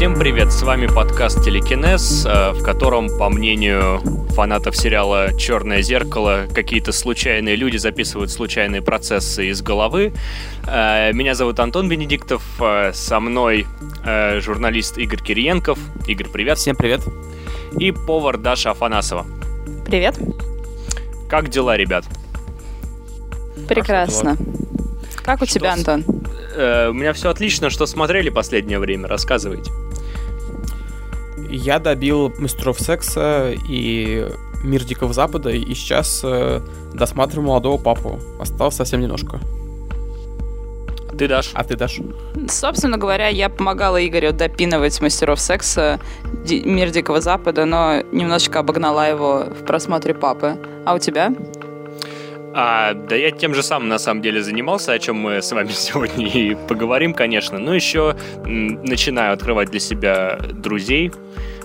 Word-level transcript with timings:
Всем 0.00 0.18
привет, 0.18 0.50
с 0.50 0.62
вами 0.62 0.86
подкаст 0.86 1.44
Телекинез, 1.44 2.24
э, 2.24 2.52
в 2.52 2.62
котором, 2.62 3.18
по 3.18 3.28
мнению 3.28 4.00
фанатов 4.30 4.74
сериала 4.74 5.34
«Черное 5.36 5.82
зеркало», 5.82 6.46
какие-то 6.54 6.90
случайные 6.90 7.54
люди 7.54 7.76
записывают 7.76 8.30
случайные 8.30 8.80
процессы 8.80 9.48
из 9.48 9.60
головы. 9.60 10.14
Э, 10.66 11.12
меня 11.12 11.34
зовут 11.34 11.60
Антон 11.60 11.90
Бенедиктов, 11.90 12.42
э, 12.62 12.92
со 12.94 13.20
мной 13.20 13.66
журналист 14.38 14.96
Игорь 14.96 15.20
Кириенков. 15.20 15.78
Игорь, 16.06 16.28
привет. 16.28 16.56
Всем 16.56 16.76
привет. 16.76 17.02
И 17.78 17.92
повар 17.92 18.38
Даша 18.38 18.70
Афанасова. 18.70 19.26
Привет. 19.84 20.18
Как 21.28 21.50
дела, 21.50 21.76
ребят? 21.76 22.06
Прекрасно. 23.68 24.38
Как 25.22 25.42
у 25.42 25.44
что 25.44 25.58
тебя, 25.58 25.74
Антон? 25.74 26.06
у 26.06 26.94
меня 26.94 27.12
все 27.12 27.28
отлично. 27.28 27.68
Что 27.68 27.84
смотрели 27.84 28.30
последнее 28.30 28.78
время? 28.78 29.06
Рассказывайте. 29.06 29.70
Я 31.50 31.80
добил 31.80 32.32
мастеров 32.38 32.78
секса 32.78 33.52
и 33.68 34.28
мир 34.62 34.84
Дикого 34.84 35.12
Запада, 35.12 35.50
и 35.50 35.74
сейчас 35.74 36.20
э, 36.22 36.60
досматриваю 36.94 37.48
молодого 37.48 37.76
папу. 37.76 38.20
Осталось 38.38 38.76
совсем 38.76 39.00
немножко. 39.00 39.40
А 41.10 41.16
ты 41.16 41.26
дашь? 41.26 41.50
А 41.54 41.64
ты 41.64 41.76
дашь? 41.76 41.98
Собственно 42.48 42.98
говоря, 42.98 43.28
я 43.28 43.48
помогала 43.48 44.06
Игорю 44.06 44.32
допинывать 44.32 45.00
мастеров 45.00 45.40
секса 45.40 45.98
мир 46.48 46.90
Дикого 46.90 47.20
Запада, 47.20 47.64
но 47.64 48.02
немножечко 48.12 48.60
обогнала 48.60 49.08
его 49.08 49.44
в 49.44 49.64
просмотре 49.64 50.14
папы. 50.14 50.56
А 50.86 50.94
у 50.94 50.98
тебя? 50.98 51.34
А, 52.52 52.94
да 52.94 53.14
я 53.14 53.30
тем 53.30 53.54
же 53.54 53.62
самым 53.62 53.88
на 53.88 53.98
самом 53.98 54.22
деле 54.22 54.42
занимался, 54.42 54.92
о 54.92 54.98
чем 54.98 55.16
мы 55.16 55.40
с 55.40 55.52
вами 55.52 55.68
сегодня 55.72 56.26
и 56.26 56.54
поговорим, 56.68 57.14
конечно. 57.14 57.58
Но 57.58 57.74
еще 57.74 58.16
начинаю 58.44 59.32
открывать 59.34 59.70
для 59.70 59.80
себя 59.80 60.38
друзей. 60.52 61.12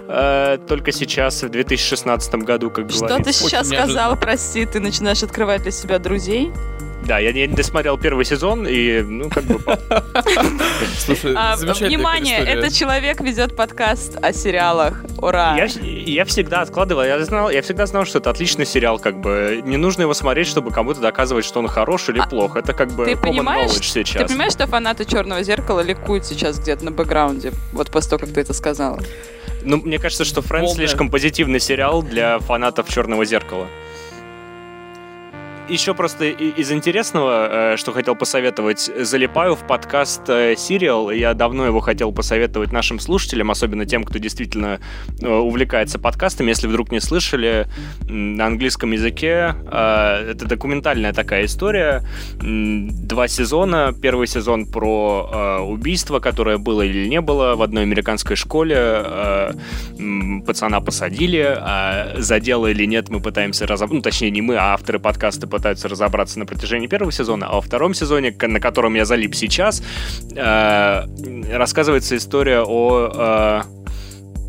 Э, 0.08 0.58
только 0.68 0.92
сейчас, 0.92 1.42
в 1.42 1.50
2016 1.50 2.36
году, 2.36 2.70
как 2.70 2.90
Что 2.92 3.08
говорится. 3.08 3.16
Что 3.16 3.24
ты 3.24 3.34
сейчас 3.34 3.68
Очень 3.68 3.78
сказал, 3.80 3.96
неожиданно. 4.12 4.16
прости, 4.22 4.66
ты 4.66 4.80
начинаешь 4.80 5.24
открывать 5.24 5.64
для 5.64 5.72
себя 5.72 5.98
друзей? 6.00 6.52
Да, 7.06 7.20
я 7.20 7.32
не 7.32 7.46
досмотрел 7.48 8.00
первый 8.00 8.26
сезон, 8.26 8.66
и, 8.68 9.02
ну, 9.02 9.30
как 9.30 9.44
бы... 9.44 9.60
Слушай, 10.98 11.36
а, 11.38 11.56
Внимание, 11.56 12.40
этот 12.40 12.74
человек 12.74 13.22
ведет 13.22 13.56
подкаст 13.56 14.18
о 14.24 14.34
сериалах. 14.34 15.04
Ура! 15.20 15.56
Я, 15.56 15.68
я 15.82 16.26
всегда 16.26 16.62
откладывал, 16.62 17.04
я, 17.04 17.24
знал, 17.24 17.52
я 17.52 17.62
всегда 17.62 17.86
знал, 17.86 18.06
что 18.06 18.18
это 18.18 18.32
отличный 18.32 18.66
сериал, 18.66 18.98
как 18.98 19.20
бы. 19.20 19.62
Не 19.64 19.78
нужно 19.78 20.02
его 20.02 20.16
смотреть, 20.16 20.48
чтобы 20.48 20.72
кому-то 20.72 21.00
доказывать, 21.00 21.46
что 21.46 21.60
он 21.60 21.68
хорош 21.68 22.10
или 22.10 22.20
а, 22.20 22.28
плох. 22.28 22.56
Это 22.56 22.74
как 22.74 22.90
бы 22.92 23.06
ты 23.06 23.16
понимаешь, 23.16 23.72
сейчас. 23.72 24.24
Ты 24.24 24.28
понимаешь, 24.28 24.54
что 24.54 24.66
фанаты 24.66 25.06
«Черного 25.06 25.44
зеркала» 25.44 25.82
ликуют 25.82 26.26
сейчас 26.26 26.60
где-то 26.60 26.86
на 26.86 26.92
бэкграунде? 26.92 27.52
Вот 27.72 27.92
после 27.92 28.10
того, 28.12 28.26
как 28.26 28.34
ты 28.34 28.42
это 28.42 28.54
сказала. 28.54 29.00
Ну, 29.62 29.78
мне 29.78 30.00
кажется, 30.00 30.26
что 30.26 30.42
«Френдс» 30.42 30.74
слишком 30.74 31.10
позитивный 31.12 31.60
сериал 31.60 32.02
для 32.02 32.40
фанатов 32.40 32.90
«Черного 32.90 33.26
зеркала» 33.26 33.68
еще 35.70 35.94
просто 35.94 36.26
из 36.26 36.72
интересного, 36.72 37.74
э, 37.74 37.78
что 37.78 37.92
хотел 37.92 38.16
посоветовать, 38.16 38.92
залипаю 39.00 39.56
в 39.56 39.66
подкаст 39.66 40.28
Serial. 40.30 41.12
Э, 41.12 41.18
Я 41.18 41.34
давно 41.34 41.66
его 41.66 41.80
хотел 41.80 42.12
посоветовать 42.12 42.72
нашим 42.72 43.00
слушателям, 43.00 43.52
особенно 43.52 43.86
тем, 43.86 44.04
кто 44.04 44.20
действительно 44.20 44.80
э, 45.22 45.28
увлекается 45.28 46.00
подкастами. 46.00 46.50
Если 46.50 46.68
вдруг 46.68 46.92
не 46.92 47.00
слышали, 47.00 47.68
на 48.08 48.46
английском 48.48 48.92
языке 48.92 49.56
это 49.66 50.46
документальная 50.46 51.14
такая 51.14 51.46
история. 51.46 52.04
Два 52.40 53.28
сезона. 53.28 53.94
Первый 54.00 54.28
сезон 54.28 54.66
про 54.66 55.62
убийство, 55.66 56.20
которое 56.20 56.58
было 56.58 56.82
или 56.82 57.08
не 57.08 57.22
было 57.22 57.56
в 57.56 57.62
одной 57.62 57.84
американской 57.84 58.36
школе. 58.36 59.54
Пацана 60.46 60.82
посадили, 60.82 61.58
а 61.58 62.16
за 62.18 62.40
дело 62.40 62.68
или 62.68 62.86
нет 62.86 63.10
мы 63.10 63.20
пытаемся 63.20 63.68
разобрать. 63.68 63.96
Ну, 63.96 64.02
точнее, 64.02 64.32
не 64.32 64.42
мы, 64.42 64.56
а 64.56 64.74
авторы 64.74 65.00
подкаста 65.00 65.48
пытаются 65.58 65.88
разобраться 65.88 66.40
на 66.40 66.46
протяжении 66.46 66.88
первого 66.88 67.12
сезона, 67.12 67.48
а 67.48 67.56
во 67.56 67.62
втором 67.62 67.94
сезоне, 67.94 68.36
на 68.42 68.60
котором 68.60 68.96
я 68.96 69.06
залип 69.06 69.36
сейчас, 69.36 69.82
э, 70.36 71.06
рассказывается 71.52 72.18
история 72.18 72.62
о 72.62 73.64
э, 73.66 73.76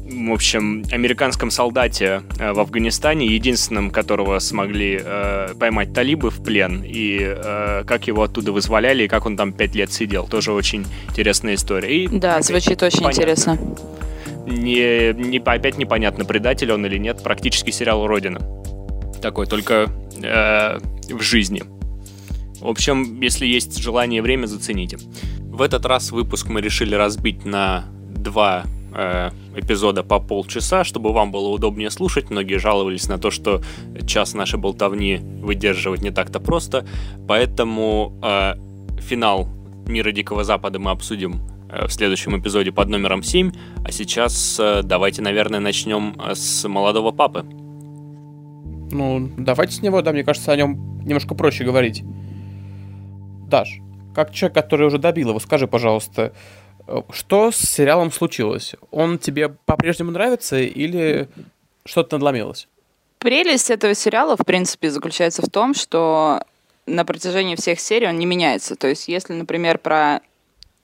в 0.09 0.33
общем, 0.33 0.85
американском 0.93 1.51
солдате 1.51 2.23
э, 2.39 2.53
в 2.53 2.61
Афганистане, 2.61 3.27
единственном, 3.27 3.91
которого 3.91 4.39
смогли 4.39 5.01
э, 5.03 5.55
поймать 5.59 5.93
талибы 5.93 6.31
в 6.31 6.43
плен, 6.43 6.83
и 6.85 7.19
э, 7.21 7.85
как 7.87 8.07
его 8.07 8.23
оттуда 8.23 8.53
вызволяли, 8.53 9.05
и 9.05 9.09
как 9.09 9.27
он 9.27 9.37
там 9.37 9.53
пять 9.53 9.75
лет 9.75 9.93
сидел. 9.93 10.27
Тоже 10.27 10.53
очень 10.53 10.87
интересная 11.09 11.55
история. 11.55 12.05
И, 12.05 12.09
да, 12.09 12.41
звучит 12.43 12.83
очень 12.83 13.03
понятно. 13.03 13.21
интересно. 13.21 13.59
Не, 14.47 15.13
не, 15.13 15.39
опять 15.39 15.77
непонятно, 15.77 16.25
предатель 16.25 16.73
он 16.73 16.87
или 16.87 16.99
нет. 16.99 17.23
Практически 17.23 17.71
сериал 17.71 18.07
«Родина». 18.07 18.41
Такой, 19.21 19.47
только 19.47 19.89
э, 20.23 20.79
в 21.13 21.21
жизни. 21.23 21.63
В 22.61 22.69
общем, 22.69 23.21
если 23.21 23.47
есть 23.47 23.79
желание 23.79 24.19
и 24.19 24.21
время, 24.21 24.47
зацените. 24.47 24.99
В 25.39 25.63
этот 25.63 25.87
раз 25.87 26.11
выпуск 26.11 26.49
мы 26.49 26.61
решили 26.61 26.95
разбить 26.95 27.45
на 27.45 27.85
два 28.17 28.65
э, 28.95 29.31
эпизода 29.55 30.03
по 30.03 30.19
полчаса, 30.19 30.85
чтобы 30.85 31.13
вам 31.13 31.31
было 31.31 31.49
удобнее 31.49 31.91
слушать. 31.91 32.31
Многие 32.31 32.59
жаловались 32.59 33.09
на 33.09 33.19
то, 33.19 33.31
что 33.31 33.63
час 34.07 34.35
нашей 34.35 34.59
болтовни 34.59 35.19
выдерживать 35.19 36.03
не 36.03 36.11
так-то 36.11 36.41
просто. 36.41 36.87
Поэтому 37.29 38.19
э, 38.23 38.55
финал 39.01 39.49
Мира 39.87 40.11
Дикого 40.13 40.45
Запада 40.45 40.79
мы 40.79 40.91
обсудим 40.91 41.41
э, 41.71 41.87
в 41.87 41.93
следующем 41.93 42.39
эпизоде 42.39 42.73
под 42.73 42.89
номером 42.89 43.23
7. 43.23 43.53
А 43.85 43.93
сейчас 43.93 44.59
э, 44.59 44.83
давайте, 44.83 45.23
наверное, 45.23 45.61
начнем 45.61 46.17
э, 46.19 46.35
с 46.35 46.67
молодого 46.69 47.13
папы. 47.13 47.47
Ну, 48.91 49.31
давайте 49.37 49.73
с 49.73 49.83
него, 49.83 50.03
да, 50.03 50.13
мне 50.13 50.25
кажется, 50.25 50.53
о 50.53 50.57
нем 50.57 51.01
немножко 51.05 51.35
проще 51.35 51.65
говорить. 51.65 52.03
Даш, 53.49 53.81
как 54.15 54.33
человек, 54.33 54.55
который 54.55 54.87
уже 54.87 54.99
добил 54.99 55.31
его, 55.31 55.41
скажи, 55.41 55.67
пожалуйста, 55.67 56.33
э, 56.87 57.03
что 57.11 57.51
с 57.51 57.57
сериалом 57.57 58.11
случилось? 58.13 58.75
Он 58.91 59.19
тебе 59.19 59.49
по-прежнему 59.49 60.11
нравится 60.11 60.59
или 60.59 61.29
что-то 61.85 62.17
надломилось? 62.17 62.69
Прелесть 63.19 63.71
этого 63.71 63.95
сериала, 63.95 64.37
в 64.37 64.45
принципе, 64.45 64.91
заключается 64.91 65.43
в 65.43 65.49
том, 65.49 65.75
что 65.75 66.43
на 66.87 67.05
протяжении 67.05 67.57
всех 67.57 67.81
серий 67.81 68.07
он 68.07 68.19
не 68.19 68.27
меняется. 68.27 68.77
То 68.77 68.89
есть, 68.89 69.09
если, 69.09 69.33
например, 69.33 69.79
про 69.79 70.21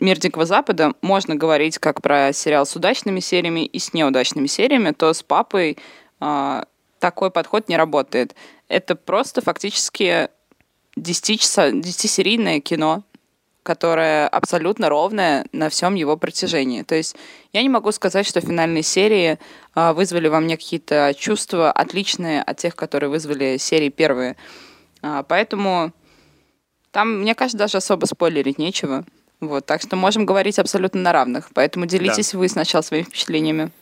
«Мир 0.01 0.19
Дикого 0.19 0.47
Запада» 0.47 0.93
можно 1.03 1.37
говорить 1.37 1.79
как 1.79 2.03
про 2.03 2.33
сериал 2.33 2.67
с 2.67 2.75
удачными 2.75 3.21
сериями 3.21 3.65
и 3.65 3.79
с 3.79 3.93
неудачными 3.95 4.47
сериями, 4.47 4.91
то 4.93 5.13
с 5.13 5.23
«Папой» 5.23 5.79
а, 6.19 6.65
такой 7.03 7.33
подход 7.33 7.69
не 7.69 7.77
работает. 7.77 8.37
Это 8.69 8.95
просто 8.95 9.41
фактически 9.41 10.29
10-серийное 10.97 12.61
кино, 12.61 13.03
которое 13.65 14.29
абсолютно 14.29 14.89
ровное 14.89 15.45
на 15.51 15.69
всем 15.69 15.97
его 15.97 16.17
протяжении. 16.17 16.83
То 16.83 16.95
есть 16.95 17.17
я 17.53 17.63
не 17.63 17.69
могу 17.69 17.91
сказать, 17.91 18.25
что 18.25 18.41
финальные 18.41 18.85
серии 18.85 19.41
а, 19.75 19.95
вызвали 19.95 20.29
во 20.29 20.39
мне 20.39 20.57
какие-то 20.57 21.13
чувства 21.19 21.73
отличные 21.73 22.41
от 22.41 22.59
тех, 22.59 22.77
которые 22.77 23.11
вызвали 23.11 23.57
серии 23.57 23.89
первые. 23.89 24.37
А, 25.03 25.25
поэтому 25.25 25.91
там, 26.93 27.23
мне 27.23 27.35
кажется, 27.35 27.59
даже 27.59 27.79
особо 27.79 28.07
спойлерить 28.07 28.59
нечего. 28.59 29.05
Вот, 29.41 29.67
так 29.67 29.83
что 29.83 29.97
можем 29.97 30.25
говорить 30.25 30.61
абсолютно 30.61 31.01
на 31.01 31.11
равных. 31.11 31.51
Поэтому 31.53 31.87
делитесь 31.87 32.31
да. 32.31 32.39
вы 32.39 32.49
сначала 32.49 32.83
своими 32.83 33.07
впечатлениями. 33.07 33.73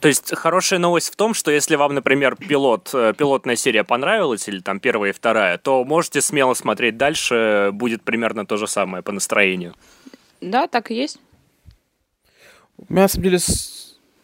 То 0.00 0.06
есть 0.06 0.34
хорошая 0.34 0.78
новость 0.78 1.12
в 1.12 1.16
том, 1.16 1.34
что 1.34 1.50
если 1.50 1.74
вам, 1.74 1.94
например, 1.94 2.36
пилот, 2.36 2.90
э, 2.94 3.14
пилотная 3.16 3.56
серия 3.56 3.82
понравилась, 3.82 4.46
или 4.48 4.60
там 4.60 4.78
первая 4.78 5.10
и 5.10 5.14
вторая, 5.14 5.58
то 5.58 5.84
можете 5.84 6.20
смело 6.20 6.54
смотреть 6.54 6.96
дальше, 6.96 7.70
будет 7.72 8.02
примерно 8.02 8.46
то 8.46 8.56
же 8.56 8.68
самое 8.68 9.02
по 9.02 9.10
настроению. 9.10 9.74
Да, 10.40 10.68
так 10.68 10.92
и 10.92 10.94
есть. 10.94 11.18
У 12.76 12.92
меня, 12.92 13.02
на 13.02 13.08
самом 13.08 13.24
деле, 13.24 13.38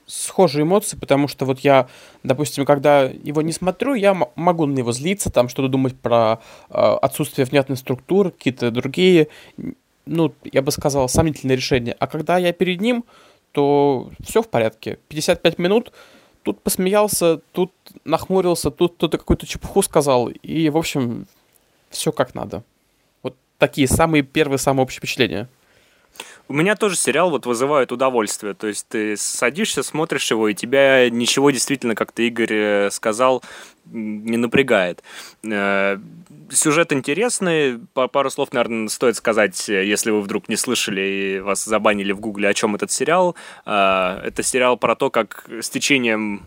схожие 0.06 0.62
эмоции, 0.62 0.96
потому 0.96 1.26
что 1.26 1.44
вот 1.44 1.60
я, 1.60 1.88
допустим, 2.22 2.64
когда 2.64 3.02
его 3.02 3.42
не 3.42 3.52
смотрю, 3.52 3.94
я 3.94 4.14
могу 4.36 4.66
на 4.66 4.74
него 4.74 4.92
злиться, 4.92 5.30
там 5.30 5.48
что-то 5.48 5.68
думать 5.68 5.98
про 5.98 6.40
э, 6.70 6.74
отсутствие 6.74 7.46
внятной 7.46 7.76
структуры, 7.76 8.30
какие-то 8.30 8.70
другие, 8.70 9.26
ну, 10.06 10.34
я 10.44 10.62
бы 10.62 10.70
сказал, 10.70 11.08
сомнительные 11.08 11.56
решения. 11.56 11.96
А 11.98 12.06
когда 12.06 12.38
я 12.38 12.52
перед 12.52 12.80
ним, 12.80 13.04
то 13.54 14.10
все 14.20 14.42
в 14.42 14.48
порядке. 14.48 14.98
55 15.08 15.58
минут, 15.58 15.92
тут 16.42 16.60
посмеялся, 16.60 17.38
тут 17.52 17.72
нахмурился, 18.04 18.72
тут 18.72 18.94
кто-то 18.96 19.16
какую-то 19.16 19.46
чепуху 19.46 19.80
сказал, 19.82 20.28
и, 20.28 20.68
в 20.70 20.76
общем, 20.76 21.26
все 21.88 22.10
как 22.10 22.34
надо. 22.34 22.64
Вот 23.22 23.36
такие 23.58 23.86
самые 23.86 24.24
первые, 24.24 24.58
самые 24.58 24.82
общие 24.82 24.98
впечатления. 24.98 25.48
У 26.46 26.52
меня 26.52 26.76
тоже 26.76 26.96
сериал 26.96 27.30
вот 27.30 27.46
вызывает 27.46 27.90
удовольствие. 27.90 28.52
То 28.52 28.66
есть 28.66 28.86
ты 28.88 29.16
садишься, 29.16 29.82
смотришь 29.82 30.30
его, 30.30 30.48
и 30.48 30.54
тебя 30.54 31.08
ничего 31.08 31.50
действительно, 31.50 31.94
как 31.94 32.12
ты, 32.12 32.26
Игорь, 32.26 32.52
э, 32.52 32.90
сказал, 32.90 33.42
не 33.86 34.36
напрягает. 34.36 35.02
Э, 35.42 35.98
сюжет 36.50 36.92
интересный. 36.92 37.80
Пару 37.94 38.28
слов, 38.28 38.52
наверное, 38.52 38.88
стоит 38.88 39.16
сказать, 39.16 39.68
если 39.68 40.10
вы 40.10 40.20
вдруг 40.20 40.50
не 40.50 40.56
слышали 40.56 41.00
и 41.00 41.40
вас 41.40 41.64
забанили 41.64 42.12
в 42.12 42.20
гугле, 42.20 42.50
о 42.50 42.54
чем 42.54 42.74
этот 42.74 42.92
сериал. 42.92 43.36
Э, 43.64 44.20
это 44.22 44.42
сериал 44.42 44.76
про 44.76 44.96
то, 44.96 45.08
как 45.08 45.46
с 45.48 45.70
течением 45.70 46.46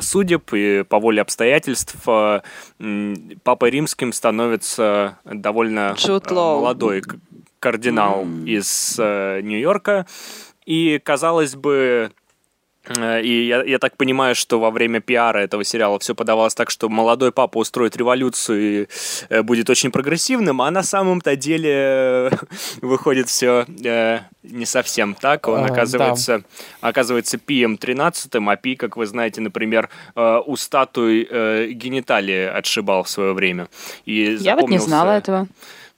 судеб 0.00 0.52
и 0.54 0.82
по 0.82 0.98
воле 0.98 1.22
обстоятельств 1.22 1.94
Папой 2.04 3.70
Римским 3.70 4.12
становится 4.12 5.18
довольно 5.24 5.94
молодой 6.28 7.02
кардинал 7.58 8.24
mm. 8.24 8.48
из 8.48 8.96
э, 8.98 9.40
Нью-Йорка. 9.42 10.06
И, 10.66 11.00
казалось 11.02 11.54
бы, 11.54 12.10
э, 12.86 13.22
и 13.22 13.46
я, 13.46 13.62
я 13.62 13.78
так 13.78 13.96
понимаю, 13.96 14.34
что 14.34 14.58
во 14.58 14.70
время 14.70 15.00
пиара 15.00 15.38
этого 15.38 15.64
сериала 15.64 15.98
все 16.00 16.14
подавалось 16.14 16.54
так, 16.54 16.70
что 16.70 16.88
молодой 16.88 17.30
папа 17.30 17.58
устроит 17.58 17.96
революцию 17.96 18.82
и 18.82 18.88
э, 19.28 19.42
будет 19.42 19.70
очень 19.70 19.92
прогрессивным, 19.92 20.60
а 20.60 20.70
на 20.70 20.82
самом-то 20.82 21.36
деле 21.36 21.72
э, 21.72 22.30
выходит 22.82 23.28
все 23.28 23.64
э, 23.84 24.20
не 24.42 24.66
совсем 24.66 25.14
так. 25.14 25.46
Он 25.46 25.64
а, 25.64 25.66
оказывается, 25.66 26.38
да. 26.38 26.88
оказывается 26.88 27.38
пием 27.38 27.76
13 27.76 28.32
а 28.34 28.56
пи, 28.56 28.74
как 28.74 28.96
вы 28.96 29.06
знаете, 29.06 29.40
например, 29.40 29.88
э, 30.16 30.40
у 30.44 30.56
статуи 30.56 31.26
э, 31.30 31.68
гениталии 31.70 32.46
отшибал 32.46 33.04
в 33.04 33.08
свое 33.08 33.32
время. 33.34 33.68
И 34.04 34.36
я 34.40 34.56
вот 34.56 34.68
не 34.68 34.78
знала 34.78 35.12
этого. 35.12 35.46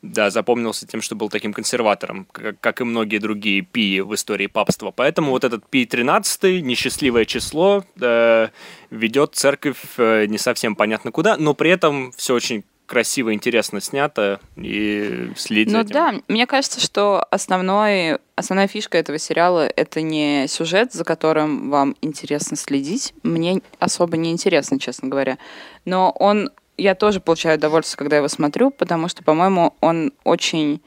Да, 0.02 0.30
запомнился 0.30 0.86
тем, 0.86 1.02
что 1.02 1.16
был 1.16 1.28
таким 1.28 1.52
консерватором, 1.52 2.26
как, 2.32 2.80
и 2.80 2.84
многие 2.84 3.18
другие 3.18 3.62
пи 3.62 4.00
в 4.00 4.14
истории 4.14 4.46
папства. 4.46 4.92
Поэтому 4.92 5.32
вот 5.32 5.42
этот 5.42 5.68
пи 5.68 5.86
13 5.86 6.62
несчастливое 6.62 7.24
число, 7.24 7.84
э, 8.00 8.48
ведет 8.90 9.34
церковь 9.34 9.78
э, 9.96 10.26
не 10.26 10.38
совсем 10.38 10.76
понятно 10.76 11.10
куда, 11.10 11.36
но 11.36 11.52
при 11.52 11.70
этом 11.70 12.12
все 12.12 12.34
очень 12.34 12.64
красиво, 12.88 13.34
интересно 13.34 13.80
снято 13.80 14.40
и 14.56 15.30
следить 15.36 15.72
Ну 15.72 15.84
да, 15.84 16.14
мне 16.26 16.46
кажется, 16.46 16.80
что 16.80 17.24
основной, 17.30 18.18
основная 18.34 18.66
фишка 18.66 18.98
этого 18.98 19.18
сериала— 19.18 19.68
это 19.76 20.00
не 20.00 20.46
сюжет, 20.48 20.92
за 20.92 21.04
которым 21.04 21.70
вам 21.70 21.96
интересно 22.00 22.56
следить. 22.56 23.14
Мне 23.22 23.60
особо 23.78 24.16
не 24.16 24.30
интересно, 24.30 24.80
честно 24.80 25.08
говоря. 25.08 25.38
Но 25.84 26.10
он 26.18 26.50
я 26.78 26.94
тоже 26.94 27.20
получаю 27.20 27.58
удовольствие, 27.58 27.98
когда 27.98 28.16
его 28.16 28.28
смотрю, 28.28 28.70
потому 28.70 29.08
что, 29.08 29.22
по-моему, 29.22 29.74
он 29.80 30.12
очень 30.24 30.80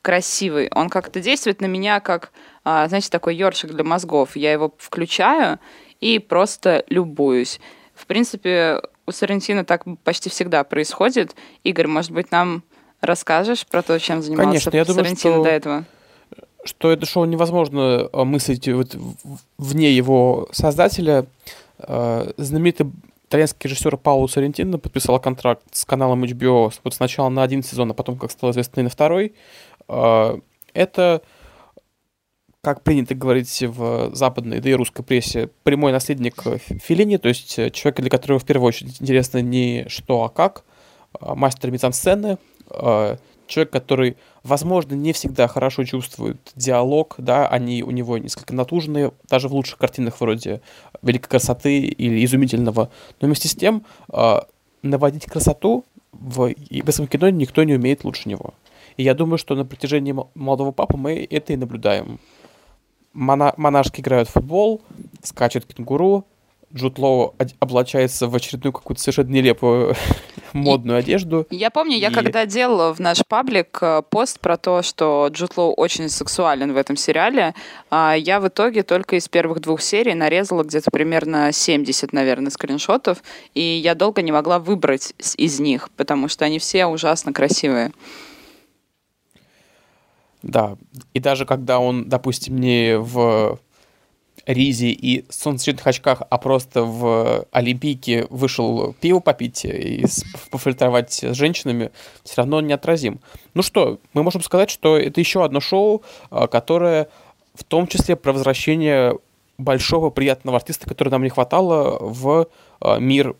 красивый. 0.00 0.70
Он 0.72 0.88
как-то 0.88 1.20
действует 1.20 1.60
на 1.60 1.66
меня 1.66 2.00
как, 2.00 2.32
а, 2.64 2.86
знаете, 2.88 3.10
такой 3.10 3.36
ёршик 3.36 3.72
для 3.72 3.84
мозгов. 3.84 4.36
Я 4.36 4.52
его 4.52 4.72
включаю 4.78 5.58
и 6.00 6.18
просто 6.18 6.84
любуюсь. 6.88 7.60
В 7.94 8.06
принципе, 8.06 8.80
у 9.06 9.12
Сарантино 9.12 9.64
так 9.64 9.84
почти 10.04 10.30
всегда 10.30 10.62
происходит. 10.64 11.34
Игорь, 11.64 11.86
может 11.86 12.10
быть, 12.10 12.30
нам 12.30 12.62
расскажешь 13.00 13.66
про 13.66 13.82
то, 13.82 13.98
чем 13.98 14.22
занимался 14.22 14.48
Конечно, 14.48 14.76
я 14.76 14.84
думаю, 14.84 15.16
что... 15.16 15.42
до 15.42 15.50
этого? 15.50 15.84
что 16.66 16.90
это 16.90 17.04
шоу 17.04 17.26
невозможно 17.26 18.08
а, 18.12 18.24
мыслить 18.24 18.68
вот 18.68 18.96
вне 19.58 19.92
его 19.92 20.48
создателя. 20.50 21.26
А, 21.78 22.32
знаменитый 22.36 22.86
итальянский 23.34 23.68
режиссер 23.68 23.96
Пауло 23.96 24.28
Соррентино 24.28 24.78
подписал 24.78 25.18
контракт 25.18 25.62
с 25.72 25.84
каналом 25.84 26.22
HBO 26.22 26.72
вот 26.84 26.94
сначала 26.94 27.28
на 27.30 27.42
один 27.42 27.64
сезон, 27.64 27.90
а 27.90 27.94
потом, 27.94 28.16
как 28.16 28.30
стало 28.30 28.52
известно, 28.52 28.78
и 28.78 28.84
на 28.84 28.90
второй. 28.90 29.34
А, 29.88 30.38
это, 30.72 31.20
как 32.60 32.84
принято 32.84 33.16
говорить 33.16 33.60
в 33.60 34.14
западной, 34.14 34.60
да 34.60 34.70
и 34.70 34.74
русской 34.74 35.02
прессе, 35.02 35.50
прямой 35.64 35.90
наследник 35.90 36.40
Филини, 36.80 37.16
то 37.16 37.28
есть 37.28 37.56
человек, 37.72 38.00
для 38.00 38.10
которого 38.10 38.38
в 38.38 38.44
первую 38.44 38.68
очередь 38.68 39.02
интересно 39.02 39.38
не 39.42 39.86
что, 39.88 40.22
а 40.22 40.28
как, 40.28 40.64
а 41.18 41.34
мастер 41.34 41.72
мизансцены, 41.72 42.38
а, 42.70 43.16
человек, 43.48 43.72
который, 43.72 44.16
возможно, 44.44 44.94
не 44.94 45.12
всегда 45.12 45.48
хорошо 45.48 45.82
чувствует 45.82 46.52
диалог, 46.54 47.16
да, 47.18 47.48
они 47.48 47.82
у 47.82 47.90
него 47.90 48.16
несколько 48.18 48.54
натужные, 48.54 49.12
даже 49.28 49.48
в 49.48 49.54
лучших 49.54 49.78
картинах 49.78 50.20
вроде 50.20 50.60
«Великой 51.04 51.28
красоты» 51.28 51.78
или 51.80 52.24
«Изумительного», 52.24 52.90
но 53.20 53.26
вместе 53.26 53.48
с 53.48 53.54
тем 53.54 53.84
э, 54.12 54.40
наводить 54.82 55.26
красоту 55.26 55.84
в 56.12 56.52
японском 56.70 57.06
кино 57.06 57.30
никто 57.30 57.62
не 57.64 57.74
умеет 57.74 58.04
лучше 58.04 58.28
него. 58.28 58.54
И 58.96 59.02
я 59.02 59.14
думаю, 59.14 59.38
что 59.38 59.54
на 59.54 59.64
протяжении 59.64 60.14
«Молодого 60.34 60.72
папы» 60.72 60.96
мы 60.96 61.26
это 61.28 61.52
и 61.52 61.56
наблюдаем. 61.56 62.18
Мона 63.12 63.54
монашки 63.56 64.00
играют 64.00 64.28
в 64.28 64.32
футбол, 64.32 64.82
скачет 65.22 65.66
кенгуру, 65.66 66.26
Джуд 66.74 66.98
Лоу 66.98 67.34
облачается 67.60 68.26
в 68.26 68.34
очередную 68.34 68.72
какую-то 68.72 69.00
совершенно 69.00 69.30
нелепую 69.30 69.94
модную 70.52 70.98
одежду. 70.98 71.46
Я 71.50 71.70
помню, 71.70 71.96
я 71.96 72.10
когда 72.10 72.46
делала 72.46 72.92
в 72.92 72.98
наш 72.98 73.20
паблик 73.26 73.78
э, 73.80 74.02
пост 74.08 74.40
про 74.40 74.56
то, 74.56 74.82
что 74.82 75.28
Джуд 75.30 75.56
Лоу 75.56 75.72
очень 75.72 76.08
сексуален 76.08 76.72
в 76.72 76.76
этом 76.76 76.96
сериале, 76.96 77.54
а, 77.90 78.14
я 78.14 78.40
в 78.40 78.48
итоге 78.48 78.82
только 78.82 79.16
из 79.16 79.28
первых 79.28 79.60
двух 79.60 79.80
серий 79.80 80.14
нарезала 80.14 80.64
где-то 80.64 80.90
примерно 80.90 81.52
70, 81.52 82.12
наверное, 82.12 82.50
скриншотов, 82.50 83.22
и 83.54 83.60
я 83.60 83.94
долго 83.94 84.22
не 84.22 84.32
могла 84.32 84.58
выбрать 84.58 85.14
из 85.36 85.60
них, 85.60 85.90
потому 85.96 86.26
что 86.28 86.44
они 86.44 86.58
все 86.58 86.86
ужасно 86.86 87.32
красивые. 87.32 87.92
Да, 90.42 90.76
и 91.14 91.20
даже 91.20 91.46
когда 91.46 91.78
он, 91.78 92.08
допустим, 92.08 92.60
не 92.60 92.98
в 92.98 93.58
Ризе 94.46 94.90
и 94.90 95.24
солнцезащитных 95.30 95.86
очках, 95.86 96.22
а 96.28 96.38
просто 96.38 96.82
в 96.82 97.46
Олимпийке 97.50 98.26
вышел 98.30 98.94
пиво 99.00 99.20
попить 99.20 99.64
и 99.64 100.04
пофильтровать 100.50 101.12
с 101.12 101.34
женщинами, 101.34 101.90
все 102.24 102.34
равно 102.38 102.58
он 102.58 102.66
неотразим. 102.66 103.20
Ну 103.54 103.62
что, 103.62 103.98
мы 104.12 104.22
можем 104.22 104.42
сказать, 104.42 104.70
что 104.70 104.98
это 104.98 105.20
еще 105.20 105.44
одно 105.44 105.60
шоу, 105.60 106.02
а, 106.30 106.46
которое 106.46 107.08
в 107.54 107.64
том 107.64 107.86
числе 107.86 108.16
про 108.16 108.32
возвращение 108.32 109.18
большого 109.58 110.10
приятного 110.10 110.58
артиста, 110.58 110.88
который 110.88 111.10
нам 111.10 111.22
не 111.22 111.30
хватало 111.30 111.98
в 112.00 112.48
а, 112.80 112.98
мир 112.98 113.36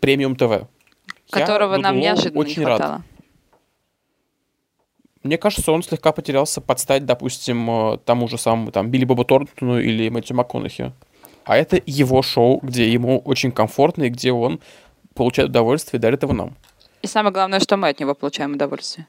премиум 0.00 0.36
ТВ. 0.36 0.68
Которого 1.30 1.74
Я, 1.74 1.80
нам 1.80 1.98
неожиданно 1.98 2.40
очень 2.40 2.60
не 2.60 2.66
хватало. 2.66 2.92
Рад. 2.92 3.13
Мне 5.24 5.38
кажется, 5.38 5.72
он 5.72 5.82
слегка 5.82 6.12
потерялся 6.12 6.60
под 6.60 6.78
стать, 6.78 7.06
допустим, 7.06 7.70
э, 7.70 7.98
тому 8.04 8.28
же 8.28 8.36
самому 8.36 8.70
там 8.70 8.90
Билли 8.90 9.06
Боба 9.06 9.24
Торнтону 9.24 9.80
или 9.80 10.10
Мэтью 10.10 10.36
МакКонахи. 10.36 10.92
А 11.46 11.56
это 11.56 11.80
его 11.86 12.22
шоу, 12.22 12.60
где 12.62 12.92
ему 12.92 13.20
очень 13.20 13.50
комфортно 13.50 14.04
и 14.04 14.10
где 14.10 14.32
он 14.32 14.60
получает 15.14 15.48
удовольствие 15.48 15.98
и 15.98 16.02
дарит 16.02 16.22
его 16.22 16.34
нам. 16.34 16.54
И 17.00 17.06
самое 17.06 17.32
главное, 17.32 17.60
что 17.60 17.78
мы 17.78 17.88
от 17.88 18.00
него 18.00 18.14
получаем 18.14 18.52
удовольствие. 18.52 19.06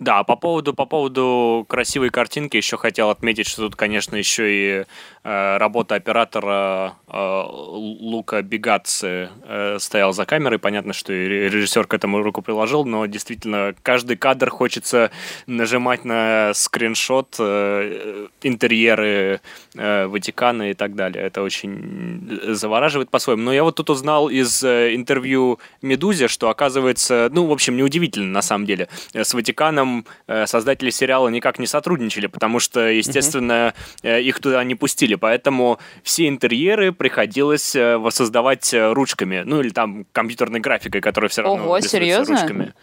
Да, 0.00 0.24
по 0.24 0.34
поводу, 0.34 0.72
по 0.72 0.86
поводу 0.86 1.66
красивой 1.68 2.08
картинки 2.08 2.56
еще 2.56 2.78
хотел 2.78 3.10
отметить, 3.10 3.46
что 3.46 3.64
тут, 3.64 3.76
конечно, 3.76 4.16
еще 4.16 4.50
и 4.50 4.84
э, 5.24 5.56
работа 5.58 5.94
оператора 5.94 6.94
э, 7.06 7.44
Лука 7.46 8.40
Бегатцы 8.40 9.28
э, 9.44 9.76
стоял 9.78 10.14
за 10.14 10.24
камерой. 10.24 10.58
Понятно, 10.58 10.94
что 10.94 11.12
и 11.12 11.50
режиссер 11.50 11.86
к 11.86 11.92
этому 11.92 12.22
руку 12.22 12.40
приложил, 12.40 12.86
но 12.86 13.04
действительно 13.04 13.74
каждый 13.82 14.16
кадр 14.16 14.48
хочется 14.48 15.10
нажимать 15.46 16.06
на 16.06 16.52
скриншот 16.54 17.36
э, 17.38 18.28
интерьеры 18.40 19.42
э, 19.74 20.06
Ватикана 20.06 20.70
и 20.70 20.74
так 20.74 20.94
далее. 20.94 21.22
Это 21.22 21.42
очень 21.42 22.40
завораживает 22.54 23.10
по-своему. 23.10 23.42
Но 23.42 23.52
я 23.52 23.64
вот 23.64 23.76
тут 23.76 23.90
узнал 23.90 24.30
из 24.30 24.64
э, 24.64 24.94
интервью 24.94 25.58
Медузе, 25.82 26.28
что 26.28 26.48
оказывается, 26.48 27.28
ну, 27.30 27.44
в 27.44 27.52
общем, 27.52 27.76
неудивительно 27.76 28.32
на 28.32 28.40
самом 28.40 28.64
деле, 28.64 28.88
с 29.12 29.34
Ватиканом 29.34 29.89
этом 29.90 30.06
э, 30.26 30.46
создатели 30.46 30.90
сериала 30.90 31.28
никак 31.28 31.58
не 31.58 31.66
сотрудничали, 31.66 32.26
потому 32.26 32.60
что, 32.60 32.88
естественно, 32.88 33.74
mm-hmm. 34.02 34.22
их 34.22 34.38
туда 34.40 34.62
не 34.64 34.74
пустили. 34.74 35.14
Поэтому 35.14 35.78
все 36.02 36.28
интерьеры 36.28 36.92
приходилось 36.92 37.74
э, 37.74 37.96
воссоздавать 37.96 38.74
ручками. 38.74 39.42
Ну, 39.44 39.60
или 39.60 39.70
там 39.70 40.06
компьютерной 40.12 40.60
графикой, 40.60 41.00
которая 41.00 41.28
все 41.28 41.42
равно 41.42 41.64
Ого, 41.64 41.80
серьезно? 41.80 42.40
ручками. 42.40 42.74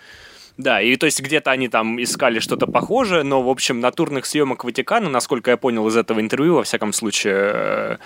Да, 0.58 0.82
и 0.82 0.96
то 0.96 1.06
есть 1.06 1.22
где-то 1.22 1.52
они 1.52 1.68
там 1.70 2.02
искали 2.02 2.40
что-то 2.40 2.66
похожее, 2.66 3.22
но, 3.22 3.44
в 3.44 3.50
общем, 3.50 3.80
натурных 3.80 4.26
съемок 4.26 4.64
Ватикана, 4.64 5.08
насколько 5.08 5.52
я 5.52 5.58
понял 5.58 5.88
из 5.88 5.96
этого 5.96 6.20
интервью, 6.20 6.56
во 6.56 6.64
всяком 6.64 6.94
случае, 6.94 8.00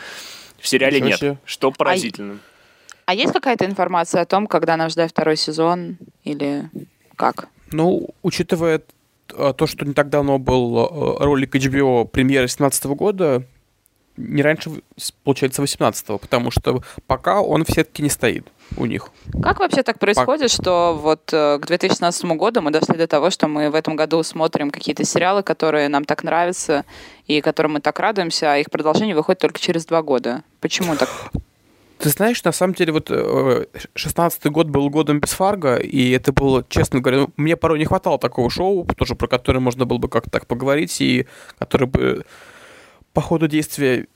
в 0.59 0.67
сериале 0.67 0.97
Ничего 0.97 1.07
нет, 1.07 1.19
себе. 1.19 1.37
что 1.45 1.71
поразительно. 1.71 2.39
А, 3.05 3.11
а 3.11 3.13
есть 3.13 3.31
какая-то 3.31 3.65
информация 3.65 4.21
о 4.21 4.25
том, 4.25 4.47
когда 4.47 4.75
нам 4.75 4.89
ждать 4.89 5.11
второй 5.11 5.37
сезон 5.37 5.97
или 6.25 6.69
как? 7.15 7.47
Ну, 7.71 8.09
учитывая 8.21 8.81
э, 9.33 9.53
то, 9.55 9.67
что 9.67 9.85
не 9.85 9.93
так 9.93 10.09
давно 10.09 10.37
был 10.37 10.77
э, 10.77 11.23
ролик 11.23 11.55
HBO 11.55 12.05
премьеры 12.05 12.47
2017 12.47 12.85
года, 12.85 13.43
не 14.17 14.41
раньше, 14.41 14.69
получается, 15.23 15.61
18-го, 15.61 16.17
потому 16.17 16.51
что 16.51 16.83
пока 17.07 17.41
он 17.41 17.63
в 17.63 17.71
сетке 17.71 18.03
не 18.03 18.09
стоит 18.09 18.47
у 18.77 18.85
них. 18.85 19.09
Как 19.41 19.59
вообще 19.59 19.83
так 19.83 19.99
происходит, 19.99 20.51
что 20.51 20.97
вот 21.01 21.31
э, 21.33 21.59
к 21.59 21.67
2016 21.67 22.25
году 22.25 22.61
мы 22.61 22.71
дошли 22.71 22.97
до 22.97 23.07
того, 23.07 23.29
что 23.29 23.47
мы 23.47 23.69
в 23.69 23.75
этом 23.75 23.95
году 23.95 24.21
смотрим 24.23 24.71
какие-то 24.71 25.03
сериалы, 25.03 25.43
которые 25.43 25.89
нам 25.89 26.05
так 26.05 26.23
нравятся 26.23 26.85
и 27.27 27.41
которым 27.41 27.73
мы 27.73 27.81
так 27.81 27.99
радуемся, 27.99 28.53
а 28.53 28.57
их 28.57 28.69
продолжение 28.69 29.15
выходит 29.15 29.39
только 29.39 29.59
через 29.59 29.85
два 29.85 30.01
года? 30.01 30.43
Почему 30.59 30.95
так? 30.95 31.09
Ты 32.01 32.09
знаешь, 32.09 32.43
на 32.43 32.51
самом 32.51 32.73
деле, 32.73 32.93
вот 32.93 33.11
16-й 33.11 34.49
год 34.49 34.67
был 34.67 34.89
годом 34.89 35.19
без 35.19 35.33
Фарго, 35.33 35.75
и 35.75 36.09
это 36.09 36.33
было, 36.33 36.65
честно 36.67 36.99
говоря, 36.99 37.19
ну, 37.19 37.29
мне 37.37 37.55
порой 37.55 37.77
не 37.77 37.85
хватало 37.85 38.17
такого 38.17 38.49
шоу, 38.49 38.87
тоже 38.97 39.13
про 39.13 39.27
которое 39.27 39.59
можно 39.59 39.85
было 39.85 39.99
бы 39.99 40.09
как-то 40.09 40.31
так 40.31 40.47
поговорить, 40.47 40.99
и 40.99 41.27
которое 41.59 41.85
бы 41.85 42.25
по 43.13 43.21
ходу 43.21 43.47
действия 43.47 44.07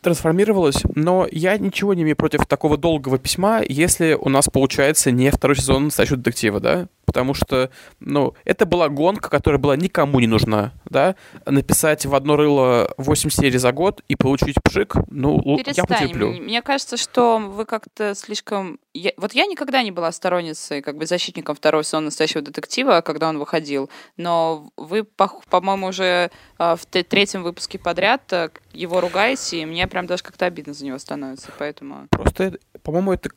трансформировалось, 0.00 0.82
но 0.94 1.26
я 1.32 1.58
ничего 1.58 1.92
не 1.92 2.02
имею 2.02 2.16
против 2.16 2.46
такого 2.46 2.76
долгого 2.76 3.18
письма, 3.18 3.62
если 3.68 4.12
у 4.12 4.28
нас 4.28 4.48
получается 4.48 5.10
не 5.10 5.32
второй 5.32 5.56
сезон 5.56 5.86
настоящего 5.86 6.18
детектива, 6.18 6.60
да? 6.60 6.88
Потому 7.08 7.32
что, 7.32 7.70
ну, 8.00 8.34
это 8.44 8.66
была 8.66 8.90
гонка, 8.90 9.30
которая 9.30 9.58
была 9.58 9.76
никому 9.76 10.20
не 10.20 10.26
нужна, 10.26 10.74
да? 10.84 11.16
Написать 11.46 12.04
в 12.04 12.14
одно 12.14 12.36
рыло 12.36 12.92
8 12.98 13.30
серий 13.30 13.56
за 13.56 13.72
год 13.72 14.02
и 14.08 14.14
получить 14.14 14.56
пшик, 14.62 14.94
ну, 15.08 15.40
Перестань. 15.56 15.74
я 15.74 15.84
потерплю. 15.84 16.32
Мне 16.34 16.60
кажется, 16.60 16.98
что 16.98 17.38
вы 17.38 17.64
как-то 17.64 18.14
слишком... 18.14 18.78
Я... 18.92 19.12
Вот 19.16 19.32
я 19.32 19.46
никогда 19.46 19.82
не 19.82 19.90
была 19.90 20.12
сторонницей, 20.12 20.82
как 20.82 20.98
бы 20.98 21.06
защитником 21.06 21.56
второго 21.56 21.82
сезона 21.82 22.04
настоящего 22.04 22.42
детектива, 22.42 23.00
когда 23.00 23.30
он 23.30 23.38
выходил, 23.38 23.88
но 24.18 24.68
вы, 24.76 25.04
по-моему, 25.04 25.86
уже 25.86 26.30
а, 26.58 26.76
в 26.76 26.84
третьем 26.84 27.42
выпуске 27.42 27.78
подряд 27.78 28.30
э, 28.34 28.50
его 28.72 29.00
ругаете, 29.00 29.62
и 29.62 29.66
мне 29.66 29.86
прям 29.86 30.06
даже 30.06 30.22
как-то 30.22 30.46
обидно 30.46 30.74
за 30.74 30.84
него 30.84 30.98
становится, 30.98 31.48
поэтому... 31.58 32.06
Просто, 32.10 32.58
по-моему, 32.82 33.12
это 33.12 33.30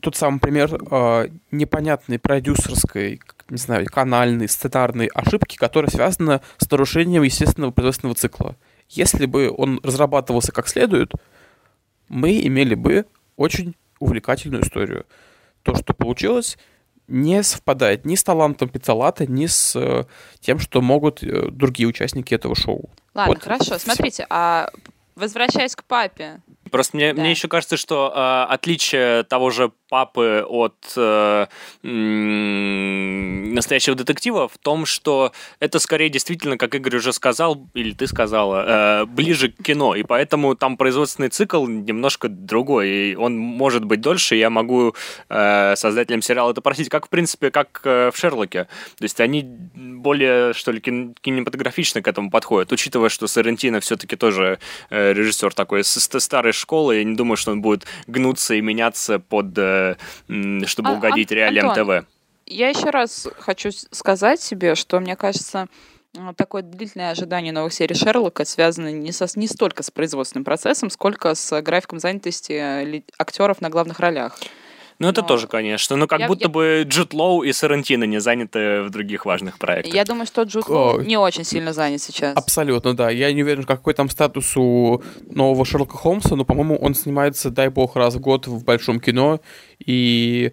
тот 0.00 0.16
самый 0.16 0.38
пример 0.38 0.70
э, 0.74 1.28
непонятной 1.50 2.18
продюсерской, 2.18 3.20
не 3.48 3.56
знаю, 3.56 3.86
канальной, 3.86 4.48
сценарной 4.48 5.06
ошибки, 5.06 5.56
которая 5.56 5.90
связана 5.90 6.42
с 6.58 6.70
нарушением 6.70 7.22
естественного 7.22 7.70
производственного 7.70 8.14
цикла. 8.14 8.56
Если 8.90 9.26
бы 9.26 9.52
он 9.56 9.80
разрабатывался 9.82 10.52
как 10.52 10.68
следует, 10.68 11.12
мы 12.08 12.46
имели 12.46 12.74
бы 12.74 13.06
очень 13.36 13.74
увлекательную 13.98 14.62
историю. 14.62 15.06
То, 15.62 15.74
что 15.74 15.94
получилось, 15.94 16.58
не 17.08 17.42
совпадает 17.42 18.04
ни 18.04 18.14
с 18.14 18.24
талантом 18.24 18.68
Пиццалата, 18.68 19.26
ни 19.26 19.46
с 19.46 19.74
э, 19.76 20.04
тем, 20.40 20.58
что 20.58 20.80
могут 20.80 21.22
э, 21.22 21.48
другие 21.50 21.88
участники 21.88 22.34
этого 22.34 22.54
шоу. 22.54 22.90
Ладно, 23.14 23.34
вот 23.34 23.42
хорошо. 23.42 23.78
Смотрите, 23.78 24.26
а 24.28 24.68
возвращаясь 25.14 25.76
к 25.76 25.84
папе, 25.84 26.40
Просто 26.74 26.96
мне, 26.96 27.14
да. 27.14 27.20
мне 27.20 27.30
еще 27.30 27.46
кажется, 27.46 27.76
что 27.76 28.12
э, 28.12 28.52
отличие 28.52 29.22
того 29.22 29.50
же 29.50 29.70
папы 29.88 30.44
от 30.44 30.74
э, 30.96 31.46
настоящего 33.54 33.94
детектива 33.94 34.48
в 34.48 34.58
том, 34.58 34.84
что 34.84 35.30
это 35.60 35.78
скорее 35.78 36.08
действительно, 36.08 36.58
как 36.58 36.74
Игорь 36.74 36.96
уже 36.96 37.12
сказал, 37.12 37.68
или 37.74 37.92
ты 37.92 38.08
сказала, 38.08 39.02
э, 39.02 39.04
ближе 39.04 39.50
к 39.50 39.62
кино, 39.62 39.94
и 39.94 40.02
поэтому 40.02 40.56
там 40.56 40.76
производственный 40.76 41.28
цикл 41.28 41.64
немножко 41.64 42.28
другой, 42.28 42.88
и 42.88 43.14
он 43.14 43.38
может 43.38 43.84
быть 43.84 44.00
дольше, 44.00 44.34
я 44.34 44.50
могу 44.50 44.96
э, 45.28 45.76
создателям 45.76 46.22
сериала 46.22 46.50
это 46.50 46.60
просить, 46.60 46.88
как 46.88 47.06
в 47.06 47.08
принципе, 47.08 47.52
как 47.52 47.82
э, 47.84 48.10
в 48.12 48.16
Шерлоке. 48.16 48.64
То 48.98 49.04
есть 49.04 49.20
они 49.20 49.42
более, 49.44 50.54
что 50.54 50.72
ли, 50.72 50.80
кинематографично 50.80 52.02
к 52.02 52.08
этому 52.08 52.32
подходят, 52.32 52.72
учитывая, 52.72 53.10
что 53.10 53.28
Сарантино 53.28 53.78
все-таки 53.78 54.16
тоже 54.16 54.58
э, 54.90 55.12
режиссер 55.12 55.54
такой 55.54 55.84
с 55.84 56.00
старой 56.18 56.52
школы, 56.64 56.96
я 56.96 57.04
не 57.04 57.14
думаю, 57.14 57.36
что 57.36 57.52
он 57.52 57.60
будет 57.60 57.86
гнуться 58.06 58.54
и 58.54 58.60
меняться 58.60 59.18
под 59.18 59.56
э, 59.56 59.96
чтобы 60.64 60.90
а, 60.90 60.92
угодить 60.94 61.30
а, 61.30 61.34
реалиям 61.34 61.70
Антон, 61.70 62.02
ТВ. 62.02 62.06
Я 62.46 62.68
еще 62.68 62.90
раз 62.90 63.28
хочу 63.38 63.70
сказать 63.70 64.40
себе, 64.40 64.74
что 64.74 65.00
мне 65.00 65.16
кажется, 65.16 65.68
такое 66.36 66.62
длительное 66.62 67.10
ожидание 67.10 67.52
новых 67.52 67.72
серий 67.72 67.94
Шерлока 67.94 68.44
связано 68.44 68.92
не, 68.92 69.12
со, 69.12 69.26
не 69.36 69.46
столько 69.46 69.82
с 69.82 69.90
производственным 69.90 70.44
процессом, 70.44 70.90
сколько 70.90 71.34
с 71.34 71.60
графиком 71.62 71.98
занятости 71.98 72.52
э, 72.52 73.02
актеров 73.18 73.60
на 73.60 73.70
главных 73.70 74.00
ролях. 74.00 74.38
Ну, 74.98 75.08
это 75.08 75.22
Но... 75.22 75.26
тоже, 75.26 75.46
конечно. 75.46 75.96
Но 75.96 76.06
как 76.06 76.20
я, 76.20 76.28
будто 76.28 76.44
я... 76.44 76.48
бы 76.48 76.84
Джуд 76.86 77.12
Лоу 77.12 77.42
и 77.42 77.52
Сарантино 77.52 78.04
не 78.04 78.20
заняты 78.20 78.82
в 78.82 78.90
других 78.90 79.26
важных 79.26 79.58
проектах. 79.58 79.94
Я 79.94 80.04
думаю, 80.04 80.26
что 80.26 80.42
Джуд 80.42 80.68
Лоу 80.68 81.00
не 81.00 81.16
очень 81.16 81.44
сильно 81.44 81.72
занят 81.72 82.00
сейчас. 82.00 82.36
Абсолютно, 82.36 82.94
да. 82.94 83.10
Я 83.10 83.32
не 83.32 83.42
уверен, 83.42 83.64
какой 83.64 83.94
там 83.94 84.08
статус 84.08 84.56
у 84.56 85.02
нового 85.28 85.64
Шерлока 85.64 85.96
Холмса, 85.96 86.36
но, 86.36 86.44
по-моему, 86.44 86.76
он 86.76 86.94
снимается, 86.94 87.50
дай 87.50 87.68
бог, 87.68 87.96
раз 87.96 88.14
в 88.14 88.20
год 88.20 88.46
в 88.46 88.64
большом 88.64 89.00
кино, 89.00 89.40
и 89.84 90.52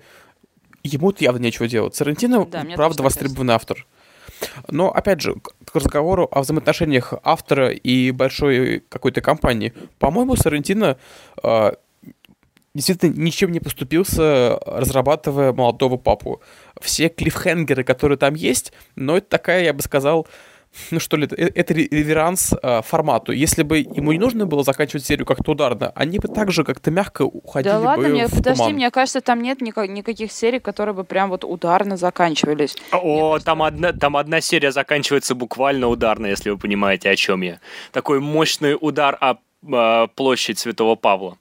ему 0.83 1.13
явно 1.19 1.39
нечего 1.39 1.67
делать. 1.67 1.95
Сарантино, 1.95 2.45
да, 2.45 2.65
правда, 2.75 3.03
востребованный 3.03 3.53
автор. 3.53 3.85
Но, 4.69 4.91
опять 4.91 5.21
же, 5.21 5.35
к 5.35 5.75
разговору 5.75 6.27
о 6.31 6.41
взаимоотношениях 6.41 7.13
автора 7.23 7.69
и 7.69 8.11
большой 8.11 8.83
какой-то 8.89 9.21
компании. 9.21 9.73
По-моему, 9.99 10.35
Сарантино 10.35 10.97
э, 11.43 11.71
действительно 12.73 13.13
ничем 13.15 13.51
не 13.51 13.59
поступился, 13.59 14.59
разрабатывая 14.65 15.53
молодого 15.53 15.97
папу. 15.97 16.41
Все 16.79 17.09
клиффхенгеры, 17.09 17.83
которые 17.83 18.17
там 18.17 18.35
есть, 18.35 18.73
но 18.95 19.17
это 19.17 19.27
такая, 19.27 19.63
я 19.63 19.73
бы 19.73 19.81
сказал, 19.81 20.27
ну 20.89 20.99
что 20.99 21.17
ли, 21.17 21.27
э, 21.37 21.49
это 21.53 21.73
реверанс 21.73 22.53
э, 22.53 22.81
формату. 22.81 23.31
Если 23.33 23.63
бы 23.63 23.79
ему 23.79 24.13
не 24.13 24.19
нужно 24.19 24.45
было 24.45 24.63
заканчивать 24.63 25.05
серию 25.05 25.25
как-то 25.25 25.51
ударно, 25.51 25.91
они 25.95 26.19
бы 26.19 26.27
также 26.27 26.63
как-то 26.63 26.91
мягко 26.91 27.23
уходили 27.23 27.73
да 27.73 27.79
ладно, 27.79 28.07
бы 28.07 28.13
мне, 28.13 28.27
в 28.27 28.31
подожди, 28.31 28.57
туман. 28.57 28.73
мне 28.73 28.91
кажется, 28.91 29.21
там 29.21 29.41
нет 29.41 29.61
никак, 29.61 29.89
никаких 29.89 30.31
серий, 30.31 30.59
которые 30.59 30.95
бы 30.95 31.03
прям 31.03 31.29
вот 31.29 31.43
ударно 31.43 31.97
заканчивались. 31.97 32.75
О, 32.91 33.39
там 33.39 33.63
одна, 33.63 33.91
там 33.91 34.15
одна 34.15 34.39
серия 34.41 34.71
заканчивается 34.71 35.35
буквально 35.35 35.87
ударно, 35.87 36.27
если 36.27 36.49
вы 36.49 36.57
понимаете, 36.57 37.09
о 37.09 37.15
чем 37.15 37.41
я. 37.41 37.59
Такой 37.91 38.21
мощный 38.21 38.77
удар 38.79 39.17
о, 39.19 39.35
о 39.69 40.07
площадь 40.07 40.59
Святого 40.59 40.95
Павла. 40.95 41.37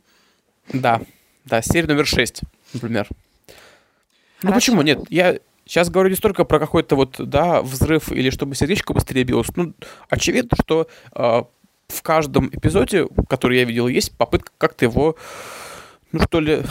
Да. 0.72 1.00
Да, 1.44 1.62
серия 1.62 1.88
номер 1.88 2.06
6, 2.06 2.42
например. 2.74 3.08
Ну 4.42 4.52
почему 4.52 4.82
нет? 4.82 5.00
Я 5.10 5.38
сейчас 5.66 5.90
говорю 5.90 6.10
не 6.10 6.16
столько 6.16 6.44
про 6.44 6.58
какой-то 6.58 6.96
вот, 6.96 7.16
да, 7.18 7.62
взрыв 7.62 8.10
или 8.10 8.30
чтобы 8.30 8.54
сердечко 8.54 8.92
быстрее 8.92 9.24
билось. 9.24 9.54
Ну, 9.56 9.74
очевидно, 10.08 10.56
что 10.60 10.88
э, 11.14 11.42
в 11.88 12.02
каждом 12.02 12.48
эпизоде, 12.48 13.06
который 13.28 13.58
я 13.58 13.64
видел, 13.64 13.88
есть 13.88 14.16
попытка 14.16 14.52
как-то 14.58 14.84
его, 14.84 15.16
ну 16.12 16.20
что 16.20 16.40
ли, 16.40 16.62